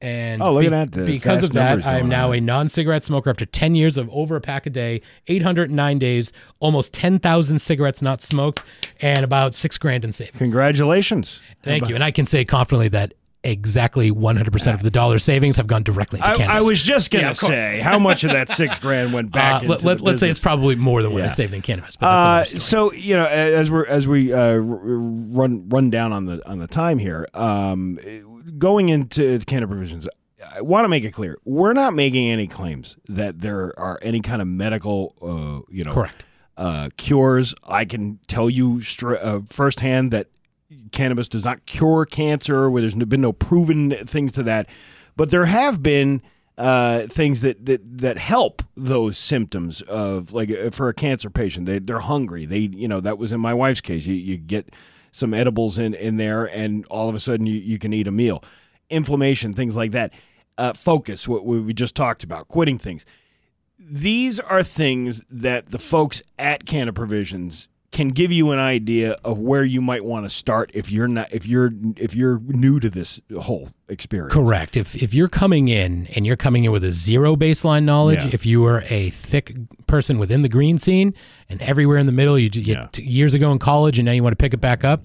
And 0.00 0.40
Oh, 0.40 0.54
look 0.54 0.64
at 0.64 0.70
that, 0.70 0.92
the 0.92 1.04
because 1.04 1.42
of 1.42 1.50
that, 1.54 1.84
I 1.86 1.98
am 1.98 2.08
now 2.08 2.28
on. 2.30 2.38
a 2.38 2.40
non-cigarette 2.40 3.02
smoker 3.02 3.30
after 3.30 3.44
10 3.44 3.74
years 3.74 3.96
of 3.98 4.08
over 4.10 4.36
a 4.36 4.40
pack 4.40 4.66
a 4.66 4.70
day, 4.70 5.02
809 5.26 5.98
days, 5.98 6.32
almost 6.60 6.94
10,000 6.94 7.58
cigarettes 7.58 8.00
not 8.00 8.22
smoked, 8.22 8.62
and 9.00 9.24
about 9.24 9.56
six 9.56 9.76
grand 9.76 10.04
in 10.04 10.12
savings. 10.12 10.38
Congratulations. 10.38 11.42
Thank 11.64 11.88
you. 11.88 11.96
And 11.96 12.04
I 12.04 12.12
can 12.12 12.26
say 12.26 12.44
confidently 12.44 12.88
that 12.90 13.14
exactly 13.44 14.10
100% 14.10 14.74
of 14.74 14.82
the 14.82 14.90
dollar 14.90 15.18
savings 15.18 15.56
have 15.56 15.66
gone 15.68 15.82
directly 15.82 16.18
to 16.20 16.28
I, 16.30 16.36
cannabis. 16.36 16.64
I 16.64 16.68
was 16.68 16.84
just 16.84 17.10
going 17.12 17.24
to 17.32 17.40
course. 17.40 17.52
say 17.56 17.78
how 17.80 17.98
much 17.98 18.22
of 18.24 18.30
that 18.32 18.48
six 18.48 18.78
grand 18.80 19.12
went 19.12 19.28
Uh, 19.28 19.30
back. 19.38 19.62
into 19.62 19.86
let, 19.86 20.00
let's 20.00 20.20
say 20.20 20.28
it's 20.28 20.38
probably 20.40 20.74
more 20.76 21.02
than 21.02 21.12
what 21.12 21.22
I 21.22 21.28
saved 21.28 21.54
in 21.54 21.62
cannabis, 21.62 21.96
but 21.96 22.08
that's 22.40 22.54
Uh, 22.54 22.58
so 22.58 22.92
you 22.92 23.16
know, 23.16 23.26
as 23.26 23.70
we're 23.70 23.86
as 23.86 24.06
we 24.08 24.32
uh, 24.32 24.56
run 24.56 25.68
run 25.68 25.90
down 25.90 26.12
on 26.12 26.26
the 26.26 26.40
on 26.48 26.58
the 26.58 26.66
time 26.66 26.98
here, 26.98 27.26
um, 27.34 27.98
going 28.58 28.88
into 28.88 29.38
Canna 29.40 29.66
provisions, 29.66 30.08
I 30.54 30.60
want 30.60 30.84
to 30.84 30.88
make 30.88 31.04
it 31.04 31.12
clear 31.12 31.36
we're 31.44 31.72
not 31.72 31.94
making 31.94 32.30
any 32.30 32.46
claims 32.46 32.96
that 33.08 33.40
there 33.40 33.78
are 33.78 33.98
any 34.02 34.20
kind 34.20 34.40
of 34.40 34.48
medical, 34.48 35.14
uh, 35.20 35.68
you 35.72 35.84
know, 35.84 35.92
Correct. 35.92 36.24
uh, 36.56 36.90
cures. 36.96 37.54
I 37.64 37.84
can 37.84 38.20
tell 38.28 38.48
you 38.48 38.80
str- 38.80 39.16
uh, 39.16 39.40
firsthand 39.48 40.12
that 40.12 40.28
cannabis 40.92 41.28
does 41.28 41.44
not 41.44 41.66
cure 41.66 42.04
cancer. 42.04 42.70
Where 42.70 42.80
there's 42.80 42.94
been 42.94 43.20
no 43.20 43.32
proven 43.32 43.90
things 44.06 44.32
to 44.32 44.42
that, 44.44 44.68
but 45.16 45.30
there 45.30 45.46
have 45.46 45.82
been 45.82 46.22
uh, 46.56 47.06
things 47.06 47.40
that, 47.42 47.66
that 47.66 47.98
that 47.98 48.18
help 48.18 48.62
those 48.76 49.16
symptoms 49.18 49.80
of 49.82 50.32
like 50.32 50.50
uh, 50.50 50.70
for 50.70 50.88
a 50.88 50.94
cancer 50.94 51.30
patient. 51.30 51.66
They 51.66 51.78
they're 51.78 52.00
hungry. 52.00 52.46
They 52.46 52.58
you 52.58 52.88
know 52.88 53.00
that 53.00 53.18
was 53.18 53.32
in 53.32 53.40
my 53.40 53.54
wife's 53.54 53.80
case. 53.80 54.06
You 54.06 54.14
you 54.14 54.36
get 54.36 54.74
some 55.12 55.34
edibles 55.34 55.78
in 55.78 55.94
in 55.94 56.16
there, 56.16 56.44
and 56.44 56.86
all 56.86 57.08
of 57.08 57.14
a 57.14 57.18
sudden 57.18 57.46
you, 57.46 57.54
you 57.54 57.78
can 57.78 57.92
eat 57.92 58.06
a 58.06 58.12
meal. 58.12 58.42
Inflammation, 58.90 59.52
things 59.52 59.76
like 59.76 59.92
that. 59.92 60.12
Uh, 60.56 60.72
focus, 60.72 61.28
what 61.28 61.46
we 61.46 61.72
just 61.72 61.94
talked 61.94 62.24
about, 62.24 62.48
quitting 62.48 62.78
things 62.78 63.06
these 63.78 64.40
are 64.40 64.62
things 64.62 65.22
that 65.30 65.70
the 65.70 65.78
folks 65.78 66.20
at 66.38 66.66
Canna 66.66 66.92
Provisions 66.92 67.68
can 67.90 68.08
give 68.08 68.30
you 68.30 68.50
an 68.50 68.58
idea 68.58 69.16
of 69.24 69.38
where 69.38 69.64
you 69.64 69.80
might 69.80 70.04
want 70.04 70.26
to 70.26 70.30
start 70.30 70.70
if 70.74 70.90
you're 70.90 71.08
not 71.08 71.32
if 71.32 71.46
you're 71.46 71.72
if 71.96 72.14
you're 72.14 72.38
new 72.40 72.78
to 72.78 72.90
this 72.90 73.18
whole 73.40 73.68
experience. 73.88 74.34
Correct. 74.34 74.76
If 74.76 74.94
if 75.02 75.14
you're 75.14 75.28
coming 75.28 75.68
in 75.68 76.06
and 76.14 76.26
you're 76.26 76.36
coming 76.36 76.64
in 76.64 76.72
with 76.72 76.84
a 76.84 76.92
zero 76.92 77.34
baseline 77.34 77.84
knowledge, 77.84 78.24
Yeah. 78.24 78.30
if 78.34 78.44
you 78.44 78.64
are 78.66 78.82
a 78.90 79.08
thick 79.10 79.56
person 79.86 80.18
within 80.18 80.42
the 80.42 80.48
green 80.50 80.76
scene 80.78 81.14
and 81.48 81.62
everywhere 81.62 81.96
in 81.96 82.04
the 82.06 82.12
middle, 82.12 82.38
you, 82.38 82.50
you 82.52 82.74
Yeah. 82.74 82.88
years 82.98 83.34
ago 83.34 83.52
in 83.52 83.58
college 83.58 83.98
and 83.98 84.04
now 84.06 84.12
you 84.12 84.22
want 84.22 84.32
to 84.32 84.42
pick 84.42 84.52
it 84.52 84.60
back 84.60 84.84
up. 84.84 85.04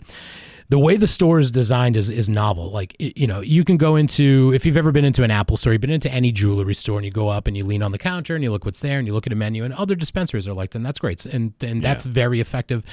The 0.69 0.79
way 0.79 0.97
the 0.97 1.07
store 1.07 1.39
is 1.39 1.51
designed 1.51 1.97
is 1.97 2.09
is 2.09 2.29
novel. 2.29 2.71
Like 2.71 2.95
you 2.99 3.27
know, 3.27 3.41
you 3.41 3.63
can 3.63 3.77
go 3.77 3.95
into 3.95 4.51
if 4.53 4.65
you've 4.65 4.77
ever 4.77 4.91
been 4.91 5.05
into 5.05 5.23
an 5.23 5.31
Apple 5.31 5.57
store, 5.57 5.73
you've 5.73 5.81
been 5.81 5.89
into 5.89 6.11
any 6.11 6.31
jewelry 6.31 6.75
store, 6.75 6.97
and 6.97 7.05
you 7.05 7.11
go 7.11 7.29
up 7.29 7.47
and 7.47 7.55
you 7.57 7.65
lean 7.65 7.83
on 7.83 7.91
the 7.91 7.97
counter 7.97 8.35
and 8.35 8.43
you 8.43 8.51
look 8.51 8.65
what's 8.65 8.81
there, 8.81 8.99
and 8.99 9.07
you 9.07 9.13
look 9.13 9.27
at 9.27 9.33
a 9.33 9.35
menu, 9.35 9.63
and 9.63 9.73
other 9.73 9.95
dispensaries 9.95 10.47
are 10.47 10.53
like. 10.53 10.75
And 10.75 10.85
that's 10.85 10.99
great, 10.99 11.25
and 11.25 11.53
and 11.61 11.81
that's 11.81 12.05
very 12.05 12.39
effective 12.39 12.83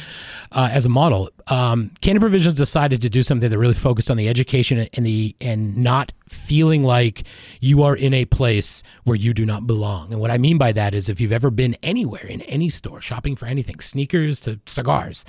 uh, 0.52 0.68
as 0.72 0.86
a 0.86 0.88
model. 0.88 1.30
Um, 1.48 1.90
Canna 2.00 2.20
Provisions 2.20 2.56
decided 2.56 3.02
to 3.02 3.10
do 3.10 3.22
something 3.22 3.48
that 3.48 3.58
really 3.58 3.74
focused 3.74 4.10
on 4.10 4.16
the 4.16 4.28
education 4.28 4.88
and 4.94 5.06
the 5.06 5.34
and 5.40 5.76
not 5.76 6.12
feeling 6.28 6.84
like 6.84 7.24
you 7.60 7.82
are 7.82 7.96
in 7.96 8.14
a 8.14 8.24
place 8.24 8.82
where 9.04 9.16
you 9.16 9.34
do 9.34 9.44
not 9.44 9.66
belong. 9.66 10.12
And 10.12 10.20
what 10.20 10.30
I 10.30 10.38
mean 10.38 10.58
by 10.58 10.72
that 10.72 10.94
is 10.94 11.08
if 11.08 11.20
you've 11.20 11.32
ever 11.32 11.50
been 11.50 11.76
anywhere 11.82 12.26
in 12.26 12.40
any 12.42 12.68
store 12.68 13.00
shopping 13.00 13.36
for 13.36 13.46
anything, 13.46 13.80
sneakers 13.80 14.40
to 14.40 14.60
cigars, 14.66 15.24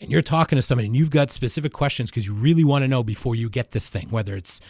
and 0.00 0.10
you're 0.10 0.22
talking 0.22 0.56
to 0.56 0.62
somebody 0.62 0.86
and 0.86 0.96
you've 0.96 1.10
got 1.10 1.30
specific 1.30 1.72
questions 1.72 2.10
because 2.10 2.26
you 2.26 2.34
really 2.34 2.64
want 2.64 2.82
to 2.84 2.88
know 2.88 3.02
before 3.02 3.34
you 3.34 3.48
get 3.50 3.72
this 3.72 3.88
thing, 3.88 4.08
whether 4.10 4.36
it's 4.36 4.60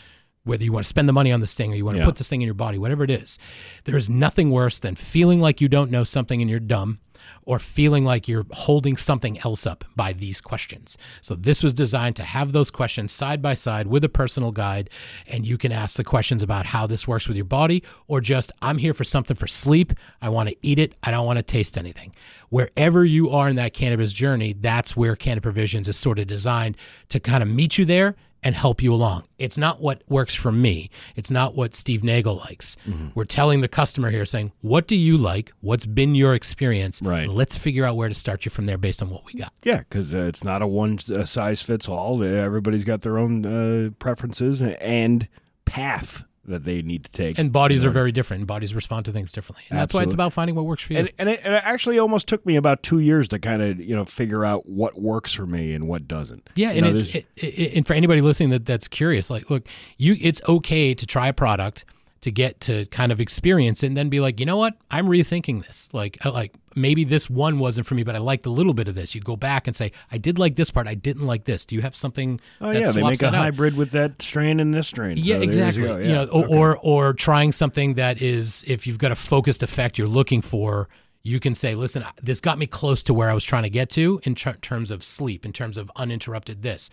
whether 0.45 0.64
you 0.64 0.73
want 0.73 0.85
to 0.85 0.88
spend 0.88 1.07
the 1.09 1.12
money 1.12 1.31
on 1.31 1.41
this 1.41 1.55
thing 1.55 1.71
or 1.73 1.75
you 1.75 1.85
want 1.85 1.97
to 1.97 2.01
Yeah. 2.01 2.07
put 2.07 2.17
this 2.17 2.31
thing 2.31 2.41
in 2.41 2.47
your 2.47 2.55
body, 2.55 2.79
whatever 2.79 3.05
it 3.05 3.11
is, 3.11 3.38
there 3.85 3.97
is 3.99 4.09
nothing 4.09 4.51
worse 4.51 4.79
than 4.79 4.95
feeling 4.95 5.41
like 5.41 5.61
you 5.61 5.69
don't 5.69 5.91
know 5.91 6.05
something 6.05 6.41
and 6.41 6.49
you're 6.49 6.59
dumb 6.61 7.01
or 7.43 7.59
feeling 7.59 8.05
like 8.05 8.29
you're 8.29 8.47
holding 8.53 8.97
something 8.97 9.38
else 9.41 9.67
up 9.67 9.85
by 9.97 10.12
these 10.12 10.41
questions. 10.41 10.99
So 11.23 11.35
this 11.35 11.62
was 11.62 11.73
designed 11.73 12.17
to 12.17 12.23
have 12.23 12.53
those 12.53 12.71
questions 12.71 13.12
side 13.12 13.41
by 13.41 13.55
side 13.55 13.87
with 13.87 14.05
a 14.05 14.09
personal 14.09 14.53
guide 14.53 14.91
and 15.27 15.47
you 15.47 15.59
can 15.59 15.73
ask 15.73 15.97
the 15.97 16.05
questions 16.05 16.43
about 16.43 16.67
how 16.67 16.87
this 16.87 17.09
works 17.09 17.29
with 17.29 17.37
your 17.37 17.45
body 17.45 17.83
or 18.07 18.21
just 18.21 18.53
I'm 18.62 18.79
here 18.79 18.95
for 18.95 19.05
something 19.05 19.37
for 19.37 19.47
sleep, 19.47 19.93
I 20.21 20.29
want 20.29 20.49
to 20.49 20.57
eat 20.62 20.79
it, 20.79 20.95
I 21.03 21.11
don't 21.11 21.27
want 21.27 21.38
to 21.38 21.43
taste 21.43 21.79
anything. 21.79 22.14
Wherever 22.51 23.05
you 23.05 23.31
are 23.31 23.49
in 23.49 23.57
that 23.57 23.75
cannabis 23.75 24.12
journey, 24.12 24.55
that's 24.55 24.97
where 24.97 25.17
Canna 25.17 25.41
Provisions 25.41 25.88
is 25.88 25.97
sort 25.97 26.19
of 26.19 26.27
designed 26.27 26.77
to 27.11 27.21
kind 27.21 27.43
of 27.43 27.49
meet 27.49 27.79
you 27.79 27.85
there 27.85 28.17
and 28.49 28.57
help 28.57 28.83
you 28.83 28.95
along. 28.95 29.25
It's 29.37 29.59
not 29.59 29.83
what 29.83 30.03
works 30.09 30.35
for 30.35 30.51
me. 30.51 30.89
It's 31.17 31.31
not 31.31 31.55
what 31.55 31.75
Steve 31.75 32.03
Nagel 32.03 32.37
likes. 32.37 32.79
Mm-hmm. 32.89 33.09
We're 33.15 33.27
telling 33.27 33.61
the 33.61 33.69
customer 33.69 34.09
here 34.09 34.25
saying, 34.25 34.53
what 34.63 34.89
do 34.89 34.97
you 34.97 35.19
like? 35.19 35.53
What's 35.61 35.85
been 35.85 36.15
your 36.15 36.33
experience? 36.33 37.03
Right. 37.03 37.29
Let's 37.29 37.59
figure 37.59 37.85
out 37.85 37.97
where 37.97 38.09
to 38.09 38.15
start 38.15 38.47
you 38.47 38.51
from 38.51 38.65
there 38.65 38.79
based 38.79 39.03
on 39.03 39.11
what 39.11 39.27
we 39.27 39.35
got. 39.35 39.53
Yeah, 39.65 39.81
because 39.81 40.15
uh, 40.15 40.21
it's 40.21 40.43
not 40.43 40.63
a 40.63 40.67
one 40.67 40.97
size 40.99 41.61
fits 41.61 41.91
all. 41.91 42.25
Everybody's 42.25 42.85
got 42.85 43.03
their 43.03 43.19
own 43.19 43.45
uh, 43.45 43.91
preferences 43.99 44.63
and 44.63 45.29
path 45.67 46.25
that 46.49 46.65
they 46.65 46.83
need 46.83 47.05
to 47.05 47.11
take. 47.11 47.39
And 47.39 47.53
bodies 47.53 47.85
are 47.85 47.91
very 47.91 48.13
different. 48.13 48.47
Bodies 48.47 48.75
respond 48.75 49.05
to 49.07 49.13
things 49.13 49.33
differently. 49.33 49.65
And 49.71 49.79
that's 49.79 49.95
why 49.95 50.03
it's 50.03 50.15
about 50.15 50.33
finding 50.33 50.55
what 50.55 50.65
works 50.65 50.83
for 50.83 50.95
you. 50.95 51.01
and, 51.01 51.13
and, 51.19 51.29
it, 51.29 51.41
and 51.45 51.55
it 51.55 51.63
actually 51.65 51.99
almost 51.99 52.27
took 52.29 52.45
me 52.45 52.57
about 52.57 52.83
two 52.83 52.99
years 52.99 53.29
to 53.29 53.39
kind 53.39 53.63
of 53.63 53.81
you 53.81 53.95
know 53.95 54.05
figure 54.05 54.45
out 54.45 54.69
what 54.69 55.01
works 55.01 55.33
for 55.33 55.47
me 55.47 55.75
and 55.75 55.89
what 55.89 56.09
doesn't. 56.09 56.49
Yeah, 56.55 56.73
You 56.73 56.79
and 56.79 56.87
know, 56.87 56.93
it's 56.93 57.15
it, 57.15 57.27
it, 57.37 57.77
and 57.77 57.87
for 57.87 57.95
anybody 57.95 58.21
listening 58.21 58.51
that 58.51 58.67
that's 58.67 58.89
curious, 58.89 59.31
like, 59.31 59.51
look, 59.51 59.67
you, 59.97 60.17
it's 60.21 60.41
okay 60.49 60.95
to 60.95 61.07
try 61.07 61.29
a 61.29 61.33
product 61.33 61.85
to 62.23 62.31
get 62.33 62.61
to 62.63 62.85
kind 62.87 63.13
of 63.13 63.21
experience 63.21 63.83
it, 63.83 63.89
and 63.89 63.97
then 63.97 64.09
be 64.09 64.21
like, 64.21 64.41
you 64.41 64.47
know 64.47 64.57
what, 64.57 64.75
I'm 64.91 65.07
rethinking 65.07 65.65
this. 65.65 65.89
Like, 65.93 66.25
like 66.25 66.53
maybe 66.75 67.05
this 67.05 67.31
one 67.31 67.59
wasn't 67.59 67.87
for 67.87 67.95
me, 67.95 68.03
but 68.03 68.17
I 68.17 68.19
liked 68.19 68.47
a 68.47 68.51
little 68.51 68.75
bit 68.75 68.89
of 68.89 68.95
this. 68.95 69.15
You 69.15 69.21
go 69.21 69.37
back 69.37 69.67
and 69.67 69.77
say, 69.77 69.93
I 70.11 70.19
did 70.19 70.39
like 70.39 70.57
this 70.57 70.71
part, 70.71 70.89
I 70.89 70.95
didn't 70.95 71.27
like 71.27 71.45
this. 71.45 71.65
Do 71.65 71.75
you 71.77 71.83
have 71.83 71.95
something? 71.95 72.41
oh 72.61 72.73
that 72.73 72.83
yeah, 72.83 72.91
they 72.91 73.03
make 73.03 73.23
a 73.23 73.29
out? 73.29 73.35
hybrid 73.35 73.77
with 73.77 73.91
that 73.93 74.21
strain 74.21 74.59
and 74.61 74.75
this 74.75 74.89
strain. 74.89 75.17
Yeah, 75.17 75.37
So 75.37 75.43
exactly. 75.43 75.83
You 75.85 75.99
Yeah, 75.99 76.13
know, 76.15 76.25
or, 76.27 76.45
okay. 76.45 76.57
or 76.57 76.79
or 76.83 77.13
trying 77.15 77.53
something 77.53 77.95
that 77.95 78.21
is, 78.21 78.65
if 78.67 78.87
you've 78.87 78.99
got 78.99 79.13
a 79.13 79.17
focused 79.17 79.63
effect 79.63 79.97
you're 79.99 80.09
looking 80.09 80.43
for, 80.43 80.89
you 81.23 81.41
can 81.41 81.55
say, 81.55 81.75
listen, 81.75 82.05
this 82.23 82.41
got 82.41 82.59
me 82.59 82.67
close 82.67 83.03
to 83.05 83.15
where 83.15 83.31
I 83.31 83.35
was 83.35 83.45
trying 83.45 83.65
to 83.65 83.71
get 83.71 83.91
to 83.91 84.21
in 84.25 84.35
ter- 84.35 84.55
terms 84.55 84.91
of 84.91 85.05
sleep, 85.05 85.45
in 85.45 85.53
terms 85.53 85.77
of 85.79 85.91
uninterrupted 85.97 86.63
this. 86.63 86.91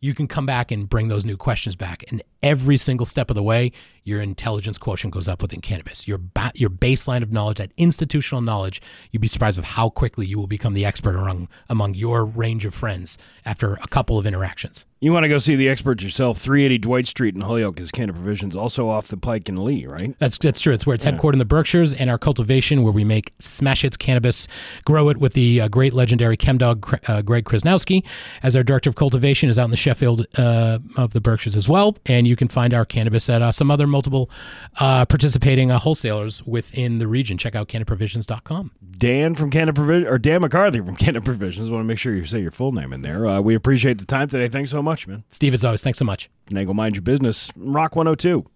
You 0.00 0.12
can 0.12 0.26
come 0.28 0.44
back 0.44 0.70
and 0.72 0.88
bring 0.88 1.08
those 1.08 1.24
new 1.24 1.38
questions 1.38 1.74
back, 1.76 2.04
and 2.10 2.22
every 2.42 2.76
single 2.76 3.06
step 3.06 3.30
of 3.30 3.34
the 3.36 3.42
way, 3.42 3.72
your 4.06 4.20
intelligence 4.20 4.78
quotient 4.78 5.12
goes 5.12 5.26
up 5.26 5.42
within 5.42 5.60
cannabis. 5.60 6.06
Your 6.06 6.18
ba- 6.18 6.52
your 6.54 6.70
baseline 6.70 7.22
of 7.22 7.32
knowledge, 7.32 7.58
that 7.58 7.72
institutional 7.76 8.40
knowledge, 8.40 8.80
you'd 9.10 9.20
be 9.20 9.28
surprised 9.28 9.58
with 9.58 9.66
how 9.66 9.90
quickly 9.90 10.24
you 10.26 10.38
will 10.38 10.46
become 10.46 10.74
the 10.74 10.84
expert 10.84 11.16
among 11.16 11.48
among 11.68 11.94
your 11.94 12.24
range 12.24 12.64
of 12.64 12.72
friends 12.72 13.18
after 13.44 13.74
a 13.74 13.88
couple 13.88 14.16
of 14.16 14.24
interactions. 14.24 14.86
You 14.98 15.12
want 15.12 15.24
to 15.24 15.28
go 15.28 15.36
see 15.36 15.56
the 15.56 15.68
experts 15.68 16.02
yourself? 16.02 16.38
380 16.38 16.78
Dwight 16.78 17.06
Street 17.06 17.34
in 17.34 17.42
Holyoke 17.42 17.78
is 17.80 17.90
Canna 17.90 18.14
Provisions, 18.14 18.56
also 18.56 18.88
off 18.88 19.08
the 19.08 19.18
Pike 19.18 19.46
in 19.46 19.62
Lee, 19.62 19.86
right? 19.86 20.18
That's 20.18 20.38
that's 20.38 20.58
true. 20.58 20.72
It's 20.72 20.86
where 20.86 20.94
it's 20.94 21.04
headquartered 21.04 21.34
in 21.34 21.38
the 21.38 21.44
Berkshires, 21.44 21.92
and 21.92 22.08
our 22.08 22.16
cultivation, 22.16 22.82
where 22.82 22.94
we 22.94 23.04
make 23.04 23.34
Smash 23.38 23.82
Hits 23.82 23.98
cannabis, 23.98 24.48
grow 24.86 25.10
it 25.10 25.18
with 25.18 25.34
the 25.34 25.60
uh, 25.60 25.68
great 25.68 25.92
legendary 25.92 26.38
ChemDog 26.38 26.80
Cr- 26.80 26.96
uh, 27.08 27.20
Greg 27.20 27.44
Krasnowski, 27.44 28.06
as 28.42 28.56
our 28.56 28.62
director 28.62 28.88
of 28.88 28.96
cultivation, 28.96 29.50
is 29.50 29.58
out 29.58 29.66
in 29.66 29.70
the 29.70 29.76
Sheffield 29.76 30.24
uh, 30.38 30.78
of 30.96 31.12
the 31.12 31.20
Berkshires 31.20 31.56
as 31.56 31.68
well. 31.68 31.94
And 32.06 32.26
you 32.26 32.34
can 32.34 32.48
find 32.48 32.72
our 32.72 32.86
cannabis 32.86 33.28
at 33.28 33.42
uh, 33.42 33.52
some 33.52 33.70
other 33.70 33.86
multiple 33.96 34.30
uh, 34.78 35.06
participating 35.06 35.70
uh, 35.70 35.78
wholesalers 35.78 36.44
within 36.44 36.98
the 36.98 37.06
region. 37.06 37.38
Check 37.38 37.54
out 37.54 37.68
CannaProvisions.com. 37.68 38.72
Dan 38.98 39.34
from 39.34 39.50
Canna 39.50 39.72
Provision 39.72 40.06
or 40.06 40.18
Dan 40.18 40.42
McCarthy 40.42 40.80
from 40.80 40.96
Canna 41.02 41.22
Provisions. 41.22 41.70
want 41.70 41.80
to 41.80 41.84
make 41.86 41.98
sure 41.98 42.14
you 42.14 42.24
say 42.24 42.40
your 42.40 42.50
full 42.50 42.72
name 42.72 42.92
in 42.92 43.00
there. 43.00 43.26
Uh, 43.26 43.40
we 43.40 43.54
appreciate 43.54 43.98
the 43.98 44.04
time 44.04 44.28
today. 44.28 44.48
Thanks 44.48 44.70
so 44.70 44.82
much, 44.82 45.06
man. 45.06 45.24
Steve, 45.30 45.54
as 45.54 45.64
always, 45.64 45.82
thanks 45.82 45.98
so 45.98 46.04
much. 46.04 46.28
Nagel 46.50 46.74
Mind 46.74 46.94
Your 46.94 47.02
Business, 47.02 47.50
Rock 47.56 47.96
102. 47.96 48.46